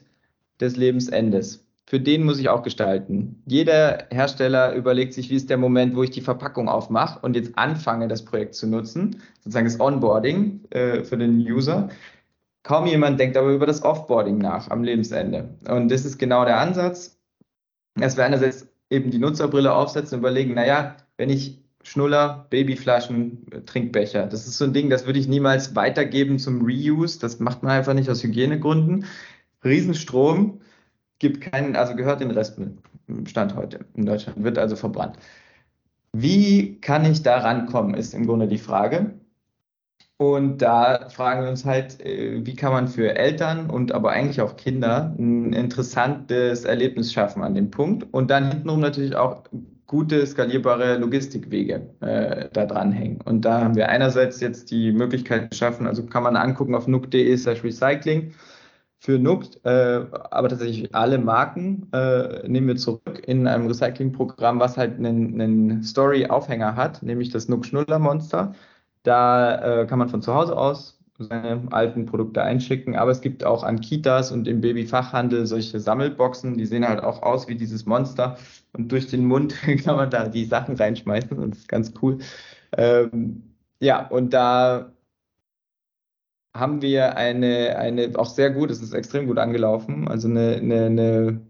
des 0.62 0.78
Lebensendes. 0.78 1.67
Für 1.86 2.00
den 2.00 2.24
muss 2.24 2.39
ich 2.39 2.48
auch 2.48 2.63
gestalten. 2.63 3.43
Jeder 3.45 4.06
Hersteller 4.12 4.74
überlegt 4.74 5.13
sich, 5.13 5.30
wie 5.30 5.36
ist 5.36 5.50
der 5.50 5.58
Moment, 5.58 5.93
wo 5.93 6.04
ich 6.04 6.12
die 6.12 6.21
Verpackung 6.21 6.69
aufmache 6.69 7.19
und 7.21 7.36
jetzt 7.36 7.58
anfange, 7.58 8.08
das 8.08 8.24
Projekt 8.24 8.56
zu 8.56 8.65
nutzen, 8.65 9.21
sozusagen 9.39 9.65
das 9.65 9.82
Onboarding 9.82 10.62
äh, 10.69 11.04
für 11.04 11.17
den 11.17 11.39
User. 11.39 11.89
Kaum 12.63 12.88
jemand 12.88 13.19
denkt 13.19 13.36
aber 13.36 13.52
über 13.52 13.65
das 13.65 13.84
Offboarding 13.84 14.38
nach 14.38 14.71
am 14.71 14.84
Lebensende. 14.84 15.50
Und 15.67 15.91
das 15.91 16.06
ist 16.06 16.17
genau 16.17 16.45
der 16.45 16.60
Ansatz, 16.60 17.14
dass 17.95 18.17
wir 18.17 18.25
einerseits 18.25 18.67
eben 18.89 19.12
die 19.12 19.17
Nutzerbrille 19.17 19.73
aufsetzen 19.73 20.15
und 20.15 20.19
überlegen, 20.19 20.53
naja, 20.53 20.97
wenn 21.17 21.29
ich 21.29 21.60
Schnuller, 21.84 22.47
Babyflaschen, 22.49 23.45
Trinkbecher. 23.65 24.25
Das 24.25 24.47
ist 24.47 24.58
so 24.58 24.65
ein 24.65 24.73
Ding, 24.73 24.89
das 24.89 25.05
würde 25.05 25.19
ich 25.19 25.27
niemals 25.27 25.75
weitergeben 25.75 26.39
zum 26.39 26.65
Reuse. 26.65 27.19
Das 27.19 27.39
macht 27.39 27.62
man 27.62 27.73
einfach 27.73 27.93
nicht 27.93 28.10
aus 28.10 28.23
Hygienegründen. 28.23 29.05
Riesenstrom 29.63 30.62
gibt 31.19 31.41
keinen, 31.41 31.75
also 31.75 31.95
gehört 31.95 32.21
den 32.21 32.31
Restmüll. 32.31 32.77
Stand 33.25 33.55
heute 33.55 33.86
in 33.93 34.05
Deutschland, 34.05 34.43
wird 34.43 34.58
also 34.58 34.75
verbrannt. 34.75 35.17
Wie 36.12 36.79
kann 36.81 37.05
ich 37.05 37.21
da 37.21 37.38
rankommen, 37.39 37.93
ist 37.93 38.13
im 38.15 38.25
Grunde 38.25 38.47
die 38.47 38.58
Frage. 38.58 39.13
Und 40.17 40.60
da 40.62 41.10
fragen 41.10 41.43
wir 41.43 41.49
uns 41.49 41.65
halt, 41.65 41.99
äh, 42.01 42.45
wie 42.45 42.56
kann 42.56 42.71
man 42.71 42.88
für 42.88 43.15
Eltern 43.15 43.69
und 43.69 43.91
aber 43.91 44.12
eigentlich 44.12 44.39
auch 44.41 44.56
Kinder 44.56 45.13
ein 45.19 45.51
interessantes 45.51 46.63
Erlebnis 46.63 47.12
schaffen 47.12 47.43
an 47.43 47.54
dem 47.54 47.69
Punkt 47.69 48.08
und 48.13 48.32
dann 48.32 48.49
hintenrum 48.49 48.80
natürlich 48.80 49.15
auch 49.15 49.43
gute 49.88 50.25
skalierbare 50.25 50.97
Logistikwege 50.97 51.89
äh, 51.99 52.49
da 52.54 52.65
dranhängen. 52.65 53.21
Und 53.21 53.43
da 53.45 53.62
haben 53.62 53.75
wir 53.75 53.89
einerseits 53.89 54.39
jetzt 54.39 54.71
die 54.71 54.91
Möglichkeit 54.91 55.51
geschaffen, 55.51 55.86
also 55.86 56.06
kann 56.06 56.23
man 56.23 56.38
angucken 56.38 56.75
auf 56.75 56.88
nuc.de 56.88 57.36
slash 57.38 57.63
recycling 57.63 58.34
für 58.99 59.19
Nuck, 59.19 59.43
äh, 59.63 59.69
aber 60.32 60.49
tatsächlich 60.49 60.95
alle 60.95 61.19
Marken 61.19 61.88
äh, 61.93 62.47
nehmen 62.47 62.67
wir 62.67 62.75
zurück 62.78 63.21
in 63.28 63.47
einem 63.47 63.67
Recyclingprogramm, 63.67 64.60
was 64.60 64.78
halt 64.78 64.97
einen, 64.97 65.39
einen 65.39 65.84
Story-Aufhänger 65.84 66.75
hat, 66.75 67.04
nämlich 67.04 67.30
das 67.30 67.47
Nuck 67.47 67.65
Schnuller 67.65 67.99
Monster. 67.99 68.56
Da 69.06 69.82
äh, 69.82 69.86
kann 69.86 70.00
man 70.00 70.10
von 70.10 70.22
zu 70.22 70.34
Hause 70.34 70.58
aus 70.58 71.00
seine 71.18 71.62
alten 71.72 72.06
Produkte 72.06 72.41
einschicken, 72.44 72.96
aber 72.96 73.12
es 73.12 73.22
gibt 73.22 73.46
auch 73.46 73.63
an 73.63 73.80
Kitas 73.80 74.32
und 74.32 74.48
im 74.48 74.60
Babyfachhandel 74.60 75.46
solche 75.46 75.80
Sammelboxen, 75.80 76.58
die 76.58 76.65
sehen 76.65 76.86
halt 76.88 77.02
auch 77.02 77.22
aus 77.24 77.48
wie 77.48 77.56
dieses 77.56 77.86
Monster. 77.86 78.38
Und 78.74 78.91
durch 78.91 79.08
den 79.08 79.26
Mund 79.26 79.56
kann 79.84 79.96
man 79.96 80.10
da 80.10 80.28
die 80.28 80.46
Sachen 80.46 80.76
reinschmeißen 80.76 81.38
und 81.38 81.52
das 81.52 81.60
ist 81.60 81.70
ganz 81.70 81.94
cool. 82.02 82.20
Ähm, 82.78 83.44
ja, 83.80 84.08
und 84.08 84.34
da 84.34 84.91
haben 86.54 86.82
wir 86.82 87.18
eine, 87.18 87.78
eine 87.78 88.12
auch 88.18 88.30
sehr 88.30 88.50
gut, 88.50 88.72
es 88.72 88.82
ist 88.82 88.94
extrem 88.94 89.28
gut 89.28 89.38
angelaufen, 89.38 90.08
also 90.08 90.28
eine, 90.28 90.56
eine, 90.56 90.86
eine 90.86 91.41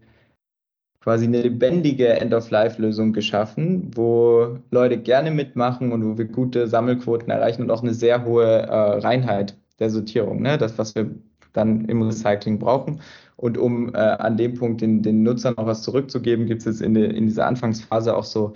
quasi 1.06 1.26
eine 1.26 1.40
lebendige 1.40 2.08
End-of-Life-Lösung 2.08 3.12
geschaffen, 3.12 3.92
wo 3.94 4.58
Leute 4.72 4.98
gerne 4.98 5.30
mitmachen 5.30 5.92
und 5.92 6.04
wo 6.04 6.18
wir 6.18 6.24
gute 6.24 6.66
Sammelquoten 6.66 7.30
erreichen 7.30 7.62
und 7.62 7.70
auch 7.70 7.80
eine 7.80 7.94
sehr 7.94 8.24
hohe 8.24 8.44
äh, 8.44 8.98
Reinheit 8.98 9.56
der 9.78 9.90
Sortierung, 9.90 10.42
ne? 10.42 10.58
das, 10.58 10.76
was 10.78 10.96
wir 10.96 11.08
dann 11.52 11.84
im 11.84 12.02
Recycling 12.02 12.58
brauchen. 12.58 13.00
Und 13.36 13.56
um 13.56 13.94
äh, 13.94 13.98
an 13.98 14.36
dem 14.36 14.54
Punkt 14.54 14.80
den, 14.80 15.00
den 15.02 15.22
Nutzern 15.22 15.54
noch 15.56 15.66
was 15.66 15.82
zurückzugeben, 15.82 16.46
gibt 16.46 16.62
es 16.62 16.66
jetzt 16.66 16.82
in, 16.82 16.94
de, 16.94 17.08
in 17.16 17.26
dieser 17.26 17.46
Anfangsphase 17.46 18.16
auch 18.16 18.24
so 18.24 18.54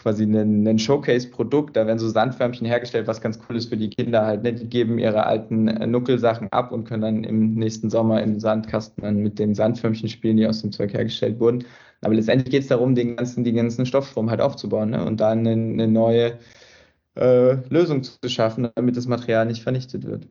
quasi 0.00 0.24
ein, 0.24 0.66
ein 0.66 0.78
Showcase-Produkt. 0.78 1.76
Da 1.76 1.86
werden 1.86 1.98
so 1.98 2.08
Sandförmchen 2.08 2.66
hergestellt, 2.66 3.06
was 3.06 3.20
ganz 3.20 3.38
cool 3.48 3.56
ist 3.56 3.68
für 3.68 3.76
die 3.76 3.90
Kinder 3.90 4.24
halt. 4.26 4.42
Ne? 4.42 4.54
Die 4.54 4.66
geben 4.68 4.98
ihre 4.98 5.26
alten 5.26 5.68
äh, 5.68 5.86
Nuckelsachen 5.86 6.48
ab 6.52 6.72
und 6.72 6.84
können 6.84 7.02
dann 7.02 7.24
im 7.24 7.54
nächsten 7.54 7.90
Sommer 7.90 8.22
im 8.22 8.40
Sandkasten 8.40 9.02
dann 9.02 9.16
mit 9.18 9.38
den 9.38 9.54
Sandförmchen 9.54 10.08
spielen, 10.08 10.36
die 10.38 10.46
aus 10.46 10.62
dem 10.62 10.72
Zeug 10.72 10.92
hergestellt 10.94 11.38
wurden. 11.40 11.64
Aber 12.00 12.14
letztendlich 12.14 12.50
geht 12.50 12.62
es 12.62 12.68
darum, 12.68 12.94
den 12.94 13.16
ganzen, 13.16 13.44
den 13.44 13.56
ganzen 13.56 13.86
Stoffstrom 13.86 14.30
halt 14.30 14.40
aufzubauen 14.40 14.90
ne? 14.90 15.04
und 15.04 15.20
dann 15.20 15.40
eine, 15.40 15.52
eine 15.52 15.88
neue 15.88 16.38
äh, 17.16 17.56
Lösung 17.68 18.02
zu 18.02 18.28
schaffen, 18.28 18.70
damit 18.74 18.96
das 18.96 19.06
Material 19.06 19.46
nicht 19.46 19.62
vernichtet 19.62 20.04
wird. 20.06 20.26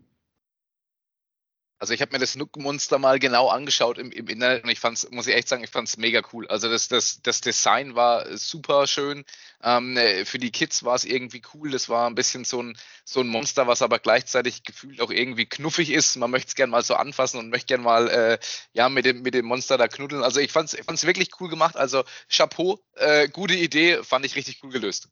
Also 1.82 1.94
ich 1.94 2.02
habe 2.02 2.12
mir 2.12 2.20
das 2.20 2.36
Nook-Monster 2.36 3.00
mal 3.00 3.20
genau 3.20 3.48
angeschaut 3.48 3.98
im, 3.98 4.12
im 4.12 4.28
Internet 4.28 4.66
und 4.66 4.70
ich 4.70 4.82
fand's, 4.82 5.10
muss 5.12 5.28
ich 5.28 5.36
echt 5.36 5.48
sagen, 5.48 5.64
ich 5.64 5.70
fand's 5.70 5.96
mega 5.96 6.22
cool. 6.34 6.46
Also 6.50 6.70
das, 6.70 6.90
das, 6.90 7.22
das 7.22 7.40
Design 7.40 7.96
war 7.96 8.38
super 8.38 8.86
schön. 8.86 9.24
Ähm, 9.64 9.98
für 10.26 10.40
die 10.40 10.52
Kids 10.52 10.84
war 10.84 10.96
es 10.96 11.06
irgendwie 11.06 11.42
cool. 11.54 11.72
Das 11.72 11.88
war 11.88 12.10
ein 12.10 12.16
bisschen 12.16 12.44
so 12.44 12.62
ein, 12.62 12.78
so 13.06 13.22
ein 13.22 13.30
Monster, 13.30 13.66
was 13.68 13.82
aber 13.82 14.00
gleichzeitig 14.00 14.64
gefühlt 14.64 15.00
auch 15.00 15.10
irgendwie 15.10 15.46
knuffig 15.46 15.90
ist. 15.90 16.18
Man 16.18 16.32
möchte 16.32 16.50
es 16.50 16.56
gerne 16.56 16.72
mal 16.72 16.84
so 16.84 16.96
anfassen 16.96 17.40
und 17.40 17.50
möchte 17.50 17.68
gerne 17.68 17.84
mal 17.84 18.10
äh, 18.10 18.40
ja, 18.74 18.90
mit, 18.90 19.06
dem, 19.06 19.22
mit 19.22 19.34
dem 19.34 19.46
Monster 19.46 19.78
da 19.78 19.88
knuddeln. 19.88 20.22
Also 20.22 20.42
ich 20.42 20.52
fand's, 20.52 20.74
ich 20.74 20.84
fand's 20.84 21.06
wirklich 21.06 21.30
cool 21.40 21.50
gemacht. 21.50 21.78
Also 21.78 22.04
Chapeau, 22.30 22.84
äh, 22.96 23.30
gute 23.30 23.54
Idee, 23.56 24.04
fand 24.04 24.26
ich 24.26 24.36
richtig 24.36 24.60
cool 24.64 24.72
gelöst. 24.72 25.08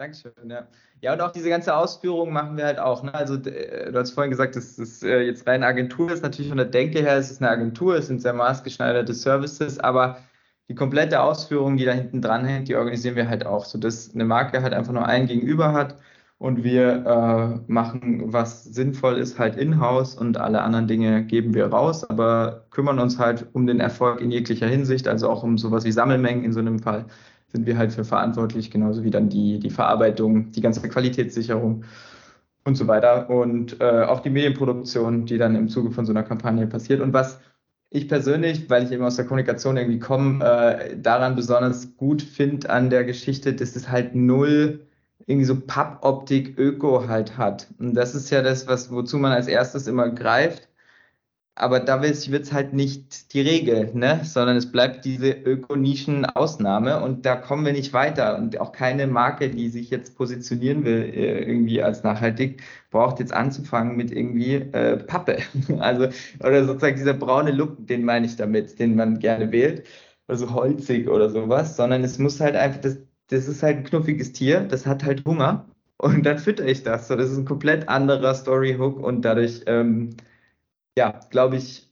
Dankeschön, 0.00 0.32
ja. 0.48 0.66
Ja, 1.02 1.12
und 1.12 1.20
auch 1.20 1.30
diese 1.30 1.50
ganze 1.50 1.76
Ausführung 1.76 2.32
machen 2.32 2.56
wir 2.56 2.64
halt 2.64 2.78
auch. 2.78 3.02
Ne? 3.02 3.12
Also, 3.12 3.36
du 3.36 3.92
hast 3.94 4.12
vorhin 4.12 4.30
gesagt, 4.30 4.56
das 4.56 4.78
ist 4.78 5.04
äh, 5.04 5.20
jetzt 5.20 5.46
rein 5.46 5.62
Agentur, 5.62 6.10
ist 6.10 6.22
natürlich 6.22 6.48
von 6.48 6.56
der 6.56 6.66
Denke 6.66 7.00
her, 7.00 7.18
es 7.18 7.30
ist 7.30 7.42
eine 7.42 7.50
Agentur, 7.50 7.96
es 7.96 8.06
sind 8.06 8.22
sehr 8.22 8.32
maßgeschneiderte 8.32 9.12
Services, 9.12 9.78
aber 9.78 10.16
die 10.70 10.74
komplette 10.74 11.20
Ausführung, 11.20 11.76
die 11.76 11.84
da 11.84 11.92
hinten 11.92 12.22
dran 12.22 12.46
hängt, 12.46 12.68
die 12.68 12.76
organisieren 12.76 13.14
wir 13.14 13.28
halt 13.28 13.44
auch, 13.44 13.66
sodass 13.66 14.14
eine 14.14 14.24
Marke 14.24 14.62
halt 14.62 14.72
einfach 14.72 14.94
nur 14.94 15.04
einen 15.04 15.26
Gegenüber 15.26 15.74
hat 15.74 15.96
und 16.38 16.64
wir 16.64 17.04
äh, 17.04 17.70
machen, 17.70 18.32
was 18.32 18.64
sinnvoll 18.64 19.18
ist, 19.18 19.38
halt 19.38 19.56
in-house 19.56 20.14
und 20.14 20.38
alle 20.38 20.62
anderen 20.62 20.88
Dinge 20.88 21.24
geben 21.24 21.52
wir 21.52 21.66
raus, 21.66 22.08
aber 22.08 22.64
kümmern 22.70 22.98
uns 23.00 23.18
halt 23.18 23.48
um 23.52 23.66
den 23.66 23.80
Erfolg 23.80 24.22
in 24.22 24.30
jeglicher 24.30 24.66
Hinsicht, 24.66 25.06
also 25.06 25.28
auch 25.28 25.42
um 25.42 25.58
sowas 25.58 25.84
wie 25.84 25.92
Sammelmengen 25.92 26.42
in 26.42 26.54
so 26.54 26.60
einem 26.60 26.78
Fall 26.78 27.04
sind 27.52 27.66
wir 27.66 27.76
halt 27.76 27.92
für 27.92 28.04
verantwortlich, 28.04 28.70
genauso 28.70 29.04
wie 29.04 29.10
dann 29.10 29.28
die, 29.28 29.58
die 29.58 29.70
Verarbeitung, 29.70 30.52
die 30.52 30.60
ganze 30.60 30.86
Qualitätssicherung 30.88 31.84
und 32.64 32.74
so 32.76 32.86
weiter 32.86 33.30
und 33.30 33.80
äh, 33.80 34.04
auch 34.04 34.20
die 34.20 34.30
Medienproduktion, 34.30 35.26
die 35.26 35.38
dann 35.38 35.56
im 35.56 35.68
Zuge 35.68 35.90
von 35.90 36.06
so 36.06 36.12
einer 36.12 36.22
Kampagne 36.22 36.66
passiert. 36.66 37.00
Und 37.00 37.12
was 37.12 37.40
ich 37.90 38.08
persönlich, 38.08 38.70
weil 38.70 38.84
ich 38.84 38.92
eben 38.92 39.04
aus 39.04 39.16
der 39.16 39.24
Kommunikation 39.24 39.76
irgendwie 39.76 39.98
komme, 39.98 40.44
äh, 40.44 40.96
daran 40.96 41.34
besonders 41.34 41.96
gut 41.96 42.22
finde 42.22 42.70
an 42.70 42.90
der 42.90 43.04
Geschichte, 43.04 43.52
dass 43.52 43.74
es 43.76 43.90
halt 43.90 44.14
null 44.14 44.86
irgendwie 45.26 45.46
so 45.46 45.60
Pappoptik 45.60 46.58
Öko 46.58 47.08
halt 47.08 47.36
hat. 47.36 47.68
Und 47.78 47.94
das 47.94 48.14
ist 48.14 48.30
ja 48.30 48.42
das, 48.42 48.66
was, 48.66 48.90
wozu 48.90 49.18
man 49.18 49.32
als 49.32 49.48
erstes 49.48 49.86
immer 49.86 50.08
greift 50.10 50.69
aber 51.60 51.78
da 51.78 52.02
wird 52.02 52.14
es 52.14 52.52
halt 52.52 52.72
nicht 52.72 53.34
die 53.34 53.42
Regel, 53.42 53.90
ne? 53.92 54.20
sondern 54.24 54.56
es 54.56 54.72
bleibt 54.72 55.04
diese 55.04 55.30
Ökonischen-Ausnahme 55.30 57.02
und 57.02 57.26
da 57.26 57.36
kommen 57.36 57.66
wir 57.66 57.72
nicht 57.72 57.92
weiter. 57.92 58.38
Und 58.38 58.58
auch 58.58 58.72
keine 58.72 59.06
Marke, 59.06 59.50
die 59.50 59.68
sich 59.68 59.90
jetzt 59.90 60.16
positionieren 60.16 60.84
will, 60.84 61.02
äh, 61.14 61.44
irgendwie 61.44 61.82
als 61.82 62.02
nachhaltig, 62.02 62.62
braucht 62.90 63.20
jetzt 63.20 63.34
anzufangen 63.34 63.94
mit 63.94 64.10
irgendwie 64.10 64.54
äh, 64.54 64.96
Pappe. 64.96 65.38
Also, 65.78 66.08
oder 66.40 66.64
sozusagen 66.64 66.96
dieser 66.96 67.14
braune 67.14 67.52
Look, 67.52 67.86
den 67.86 68.04
meine 68.04 68.26
ich 68.26 68.36
damit, 68.36 68.78
den 68.78 68.96
man 68.96 69.18
gerne 69.18 69.52
wählt, 69.52 69.84
also 70.28 70.52
holzig 70.52 71.08
oder 71.08 71.30
sowas, 71.30 71.76
sondern 71.76 72.04
es 72.04 72.18
muss 72.18 72.40
halt 72.40 72.56
einfach, 72.56 72.80
das, 72.80 72.98
das 73.28 73.48
ist 73.48 73.62
halt 73.62 73.78
ein 73.78 73.84
knuffiges 73.84 74.32
Tier, 74.32 74.60
das 74.60 74.86
hat 74.86 75.04
halt 75.04 75.24
Hunger 75.24 75.66
und 75.98 76.24
dann 76.24 76.38
fütter 76.38 76.66
ich 76.66 76.82
das. 76.82 77.08
So, 77.08 77.16
das 77.16 77.30
ist 77.30 77.38
ein 77.38 77.44
komplett 77.44 77.88
anderer 77.88 78.34
Story-Hook 78.34 78.98
und 78.98 79.22
dadurch. 79.22 79.62
Ähm, 79.66 80.10
ja, 80.96 81.20
glaube 81.30 81.56
ich, 81.56 81.88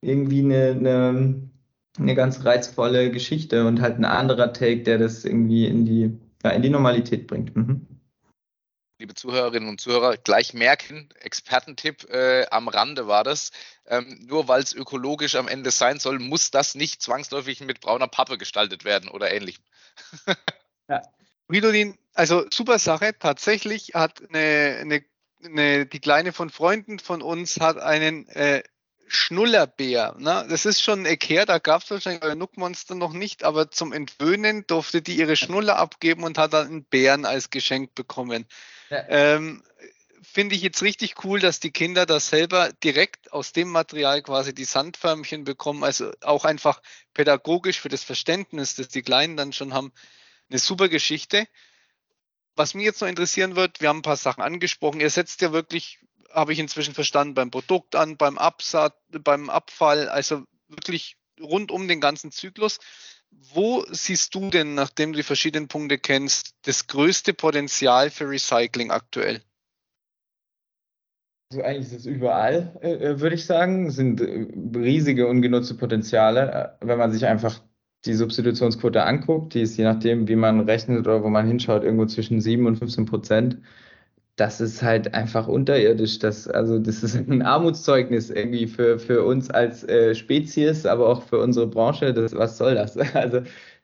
irgendwie 0.00 0.40
eine, 0.40 0.70
eine, 0.70 1.50
eine 1.98 2.14
ganz 2.14 2.44
reizvolle 2.44 3.10
Geschichte 3.10 3.66
und 3.66 3.80
halt 3.80 3.98
ein 3.98 4.04
anderer 4.04 4.52
Take, 4.52 4.82
der 4.82 4.98
das 4.98 5.24
irgendwie 5.24 5.66
in 5.66 5.84
die, 5.84 6.18
ja, 6.44 6.50
in 6.50 6.62
die 6.62 6.70
Normalität 6.70 7.26
bringt. 7.26 7.56
Mhm. 7.56 7.86
Liebe 8.98 9.14
Zuhörerinnen 9.14 9.68
und 9.68 9.78
Zuhörer, 9.78 10.16
gleich 10.16 10.54
merken, 10.54 11.10
Expertentipp 11.20 12.08
äh, 12.08 12.46
am 12.50 12.68
Rande 12.68 13.06
war 13.06 13.24
das. 13.24 13.50
Ähm, 13.86 14.24
nur 14.26 14.48
weil 14.48 14.62
es 14.62 14.72
ökologisch 14.72 15.34
am 15.34 15.48
Ende 15.48 15.70
sein 15.70 15.98
soll, 15.98 16.18
muss 16.18 16.50
das 16.50 16.74
nicht 16.74 17.02
zwangsläufig 17.02 17.60
mit 17.60 17.80
brauner 17.80 18.08
Pappe 18.08 18.38
gestaltet 18.38 18.86
werden 18.86 19.10
oder 19.10 19.30
ähnlichem. 19.30 19.62
ja. 20.88 21.02
Ridolin, 21.52 21.98
also 22.14 22.46
super 22.50 22.78
Sache. 22.78 23.14
Tatsächlich 23.18 23.92
hat 23.94 24.22
eine, 24.30 24.78
eine 24.80 25.04
eine, 25.44 25.86
die 25.86 26.00
Kleine 26.00 26.32
von 26.32 26.50
Freunden 26.50 26.98
von 26.98 27.22
uns 27.22 27.60
hat 27.60 27.78
einen 27.78 28.28
äh, 28.28 28.62
Schnullerbär. 29.08 30.16
Ne? 30.18 30.46
Das 30.48 30.66
ist 30.66 30.80
schon 30.80 31.02
ein 31.02 31.06
Eck 31.06 31.28
her, 31.28 31.46
da 31.46 31.58
gab 31.58 31.82
es 31.82 31.90
wahrscheinlich 31.90 32.24
euer 32.24 32.34
Nuckmonster 32.34 32.94
noch 32.94 33.12
nicht, 33.12 33.44
aber 33.44 33.70
zum 33.70 33.92
Entwöhnen 33.92 34.66
durfte 34.66 35.02
die 35.02 35.16
ihre 35.16 35.36
Schnuller 35.36 35.76
abgeben 35.76 36.24
und 36.24 36.38
hat 36.38 36.52
dann 36.52 36.66
einen 36.66 36.84
Bären 36.84 37.24
als 37.24 37.50
Geschenk 37.50 37.94
bekommen. 37.94 38.46
Ja. 38.90 39.04
Ähm, 39.08 39.62
Finde 40.22 40.56
ich 40.56 40.62
jetzt 40.62 40.82
richtig 40.82 41.24
cool, 41.24 41.40
dass 41.40 41.60
die 41.60 41.70
Kinder 41.70 42.04
das 42.04 42.28
selber 42.28 42.70
direkt 42.84 43.32
aus 43.32 43.52
dem 43.52 43.68
Material 43.68 44.22
quasi 44.22 44.52
die 44.54 44.64
Sandförmchen 44.64 45.44
bekommen. 45.44 45.84
Also 45.84 46.10
auch 46.20 46.44
einfach 46.44 46.82
pädagogisch 47.14 47.80
für 47.80 47.88
das 47.88 48.02
Verständnis, 48.02 48.74
das 48.74 48.88
die 48.88 49.02
Kleinen 49.02 49.36
dann 49.36 49.52
schon 49.52 49.72
haben. 49.72 49.92
Eine 50.50 50.58
super 50.58 50.88
Geschichte. 50.88 51.46
Was 52.56 52.74
mich 52.74 52.84
jetzt 52.84 53.00
noch 53.00 53.08
interessieren 53.08 53.54
wird, 53.54 53.80
wir 53.80 53.90
haben 53.90 53.98
ein 53.98 54.02
paar 54.02 54.16
Sachen 54.16 54.42
angesprochen. 54.42 55.00
Ihr 55.00 55.10
setzt 55.10 55.42
ja 55.42 55.52
wirklich 55.52 56.00
habe 56.36 56.52
ich 56.52 56.58
inzwischen 56.58 56.94
verstanden, 56.94 57.34
beim 57.34 57.50
Produkt 57.50 57.96
an, 57.96 58.16
beim 58.18 58.36
Absatz, 58.36 58.94
beim 59.08 59.48
Abfall, 59.48 60.08
also 60.08 60.44
wirklich 60.68 61.16
rund 61.40 61.70
um 61.70 61.88
den 61.88 62.00
ganzen 62.00 62.30
Zyklus. 62.30 62.78
Wo 63.30 63.84
siehst 63.90 64.34
du 64.34 64.50
denn, 64.50 64.74
nachdem 64.74 65.12
du 65.12 65.18
die 65.18 65.22
verschiedenen 65.22 65.68
Punkte 65.68 65.98
kennst, 65.98 66.54
das 66.62 66.86
größte 66.86 67.32
Potenzial 67.32 68.10
für 68.10 68.28
Recycling 68.28 68.90
aktuell? 68.90 69.40
Also 71.50 71.62
eigentlich 71.62 71.86
ist 71.86 72.00
es 72.00 72.06
überall, 72.06 72.76
äh, 72.82 72.92
äh 72.92 73.20
würde 73.20 73.36
ich 73.36 73.46
sagen, 73.46 73.90
sind 73.90 74.20
äh, 74.20 74.46
riesige 74.78 75.28
ungenutzte 75.28 75.74
Potenziale, 75.74 76.76
wenn 76.80 76.98
man 76.98 77.12
sich 77.12 77.24
einfach 77.26 77.62
die 78.06 78.14
Substitutionsquote 78.14 79.02
anguckt, 79.04 79.54
die 79.54 79.62
ist 79.62 79.76
je 79.76 79.84
nachdem, 79.84 80.28
wie 80.28 80.36
man 80.36 80.60
rechnet 80.60 81.00
oder 81.00 81.22
wo 81.22 81.28
man 81.28 81.46
hinschaut, 81.46 81.84
irgendwo 81.84 82.06
zwischen 82.06 82.40
7 82.40 82.66
und 82.66 82.76
15 82.76 83.06
Prozent. 83.06 83.58
Das 84.36 84.60
ist 84.60 84.82
halt 84.82 85.14
einfach 85.14 85.48
unterirdisch. 85.48 86.18
Das, 86.18 86.48
also, 86.48 86.78
das 86.78 87.02
ist 87.02 87.16
ein 87.16 87.42
Armutszeugnis 87.42 88.30
irgendwie 88.30 88.66
für, 88.66 88.98
für 88.98 89.24
uns 89.24 89.50
als 89.50 89.84
äh, 89.84 90.14
Spezies, 90.14 90.86
aber 90.86 91.08
auch 91.08 91.22
für 91.22 91.38
unsere 91.40 91.66
Branche. 91.66 92.12
Das, 92.12 92.34
was 92.34 92.58
soll 92.58 92.74
das? 92.74 92.96
Also, 93.14 93.42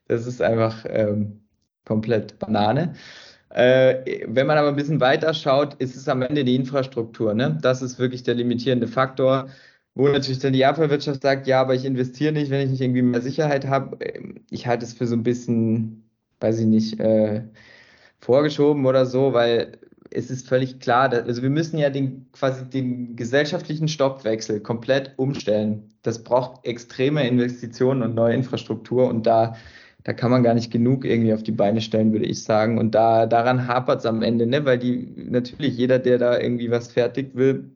das 0.08 0.26
ist 0.26 0.42
einfach 0.42 0.85
ähm, 0.88 1.40
komplett 1.85 2.38
Banane. 2.38 2.94
Äh, 3.50 4.24
wenn 4.28 4.46
man 4.46 4.58
aber 4.58 4.68
ein 4.68 4.76
bisschen 4.76 5.00
weiter 5.00 5.35
schaut, 5.35 5.74
ist 5.74 5.96
es 5.96 6.08
am 6.08 6.22
Ende 6.22 6.44
die 6.44 6.54
Infrastruktur. 6.56 7.35
Ne? 7.35 7.58
Das 7.61 7.82
ist 7.82 7.98
wirklich 7.98 8.22
der 8.22 8.35
limitierende 8.35 8.88
Faktor 8.88 9.48
wo 9.94 10.09
natürlich 10.09 10.38
dann 10.38 10.52
die 10.52 10.64
Abfallwirtschaft 10.64 11.22
sagt, 11.22 11.46
ja, 11.46 11.61
aber 11.61 11.74
ich 11.74 11.85
investiere 11.85 12.33
nicht, 12.33 12.50
wenn 12.50 12.62
ich 12.62 12.70
nicht 12.70 12.81
irgendwie 12.81 13.02
mehr 13.02 13.20
Sicherheit 13.20 13.66
habe. 13.66 13.98
Ich 14.50 14.66
halte 14.66 14.85
es 14.85 14.94
für 14.94 15.07
so 15.07 15.14
ein 15.14 15.22
bisschen, 15.22 16.09
weiß 16.40 16.61
ich 16.61 16.66
nicht, 16.66 16.98
äh, 17.00 17.42
vorgeschoben 18.20 18.87
oder 18.87 19.07
so, 19.07 19.33
weil 19.35 19.78
es 20.11 20.31
ist 20.31 20.48
völlig 20.48 20.81
klar, 20.81 21.09
dass, 21.09 21.24
also 21.26 21.42
wir 21.42 21.50
müssen 21.50 21.78
ja 21.78 21.90
den 21.90 22.31
quasi 22.33 22.64
den 22.68 23.16
gesellschaftlichen 23.16 23.88
Stoppwechsel 23.88 24.61
komplett 24.61 25.12
umstellen. 25.16 25.92
Das 26.02 26.22
braucht 26.22 26.66
extreme 26.66 27.26
Investitionen 27.26 28.02
und 28.02 28.14
neue 28.14 28.35
Infrastruktur 28.35 29.09
und 29.09 29.26
da 29.26 29.57
da 30.05 30.12
kann 30.12 30.31
man 30.33 30.42
gar 30.42 30.55
nicht 30.55 30.72
genug 30.72 31.05
irgendwie 31.05 31.33
auf 31.33 31.42
die 31.44 31.52
Beine 31.52 31.81
stellen, 31.81 32.12
würde 32.12 32.26
ich 32.26 32.42
sagen. 32.42 32.78
Und 32.78 32.94
da 32.94 33.26
daran 33.26 33.68
hapert 33.68 34.00
es 34.00 34.07
am 34.07 34.22
Ende, 34.22 34.46
ne? 34.46 34.64
Weil 34.64 34.78
die 34.78 35.12
natürlich 35.16 35.76
jeder, 35.76 35.98
der 36.00 36.18
da 36.18 36.38
irgendwie 36.40 36.70
was 36.70 36.90
fertigt 36.92 37.37
will, 37.37 37.70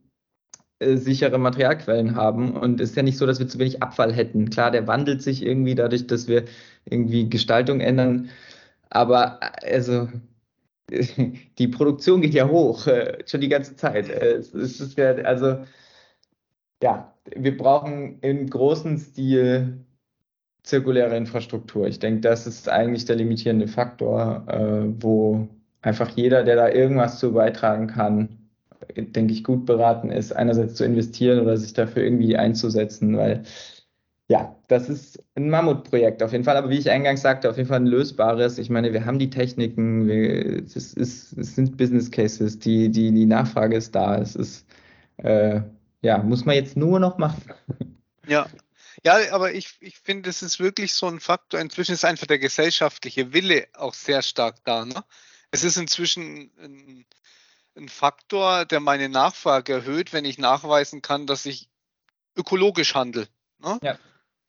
sichere 0.80 1.38
Materialquellen 1.38 2.16
haben. 2.16 2.56
Und 2.56 2.80
es 2.80 2.90
ist 2.90 2.96
ja 2.96 3.02
nicht 3.02 3.18
so, 3.18 3.26
dass 3.26 3.38
wir 3.38 3.48
zu 3.48 3.58
wenig 3.58 3.82
Abfall 3.82 4.12
hätten. 4.12 4.50
Klar, 4.50 4.70
der 4.70 4.86
wandelt 4.86 5.22
sich 5.22 5.44
irgendwie 5.44 5.74
dadurch, 5.74 6.06
dass 6.06 6.28
wir 6.28 6.44
irgendwie 6.84 7.28
Gestaltung 7.28 7.80
ändern. 7.80 8.30
Aber 8.90 9.40
äh, 9.62 9.74
also 9.74 10.08
die 11.58 11.68
Produktion 11.68 12.20
geht 12.20 12.34
ja 12.34 12.48
hoch, 12.48 12.86
äh, 12.86 13.18
schon 13.26 13.40
die 13.40 13.48
ganze 13.48 13.76
Zeit. 13.76 14.08
Es 14.08 14.54
ist 14.54 14.98
ja, 14.98 15.12
also 15.16 15.64
ja, 16.82 17.14
wir 17.34 17.56
brauchen 17.56 18.20
im 18.20 18.48
großen 18.48 18.98
Stil 18.98 19.84
zirkuläre 20.62 21.16
Infrastruktur. 21.16 21.86
Ich 21.86 21.98
denke, 22.00 22.20
das 22.20 22.46
ist 22.46 22.68
eigentlich 22.68 23.04
der 23.04 23.16
limitierende 23.16 23.68
Faktor, 23.68 24.44
wo 24.98 25.48
einfach 25.82 26.10
jeder, 26.10 26.42
der 26.44 26.56
da 26.56 26.68
irgendwas 26.68 27.20
zu 27.20 27.32
beitragen 27.32 27.86
kann, 27.86 28.45
denke 28.94 29.32
ich, 29.32 29.44
gut 29.44 29.66
beraten 29.66 30.10
ist, 30.10 30.34
einerseits 30.34 30.74
zu 30.74 30.84
investieren 30.84 31.40
oder 31.40 31.56
sich 31.56 31.72
dafür 31.72 32.02
irgendwie 32.02 32.36
einzusetzen, 32.36 33.16
weil 33.16 33.44
ja, 34.28 34.56
das 34.66 34.88
ist 34.88 35.22
ein 35.36 35.50
Mammutprojekt 35.50 36.22
auf 36.22 36.32
jeden 36.32 36.42
Fall, 36.42 36.56
aber 36.56 36.68
wie 36.68 36.78
ich 36.78 36.90
eingangs 36.90 37.22
sagte, 37.22 37.48
auf 37.48 37.56
jeden 37.56 37.68
Fall 37.68 37.80
ein 37.80 37.86
lösbares. 37.86 38.58
Ich 38.58 38.70
meine, 38.70 38.92
wir 38.92 39.04
haben 39.04 39.20
die 39.20 39.30
Techniken, 39.30 40.08
wir, 40.08 40.64
es, 40.64 40.74
ist, 40.74 41.32
es 41.38 41.54
sind 41.54 41.76
Business 41.76 42.10
Cases, 42.10 42.58
die, 42.58 42.90
die, 42.90 43.12
die 43.12 43.26
Nachfrage 43.26 43.76
ist 43.76 43.94
da. 43.94 44.18
Es 44.18 44.34
ist, 44.34 44.66
äh, 45.18 45.60
ja, 46.02 46.18
muss 46.18 46.44
man 46.44 46.56
jetzt 46.56 46.76
nur 46.76 46.98
noch 46.98 47.18
machen. 47.18 47.54
Ja, 48.26 48.48
ja, 49.04 49.18
aber 49.30 49.54
ich, 49.54 49.76
ich 49.80 49.98
finde, 49.98 50.30
es 50.30 50.42
ist 50.42 50.58
wirklich 50.58 50.92
so 50.92 51.06
ein 51.06 51.20
Faktor. 51.20 51.60
Inzwischen 51.60 51.92
ist 51.92 52.04
einfach 52.04 52.26
der 52.26 52.40
gesellschaftliche 52.40 53.32
Wille 53.32 53.68
auch 53.74 53.94
sehr 53.94 54.22
stark 54.22 54.64
da. 54.64 54.84
Ne? 54.84 55.04
Es 55.52 55.62
ist 55.62 55.76
inzwischen 55.76 56.50
ein, 56.60 57.06
ein 57.76 57.88
Faktor, 57.88 58.64
der 58.64 58.80
meine 58.80 59.08
Nachfrage 59.08 59.72
erhöht, 59.72 60.12
wenn 60.12 60.24
ich 60.24 60.38
nachweisen 60.38 61.02
kann, 61.02 61.26
dass 61.26 61.46
ich 61.46 61.68
ökologisch 62.36 62.94
handle. 62.94 63.28
Ne? 63.58 63.78
Ja. 63.82 63.98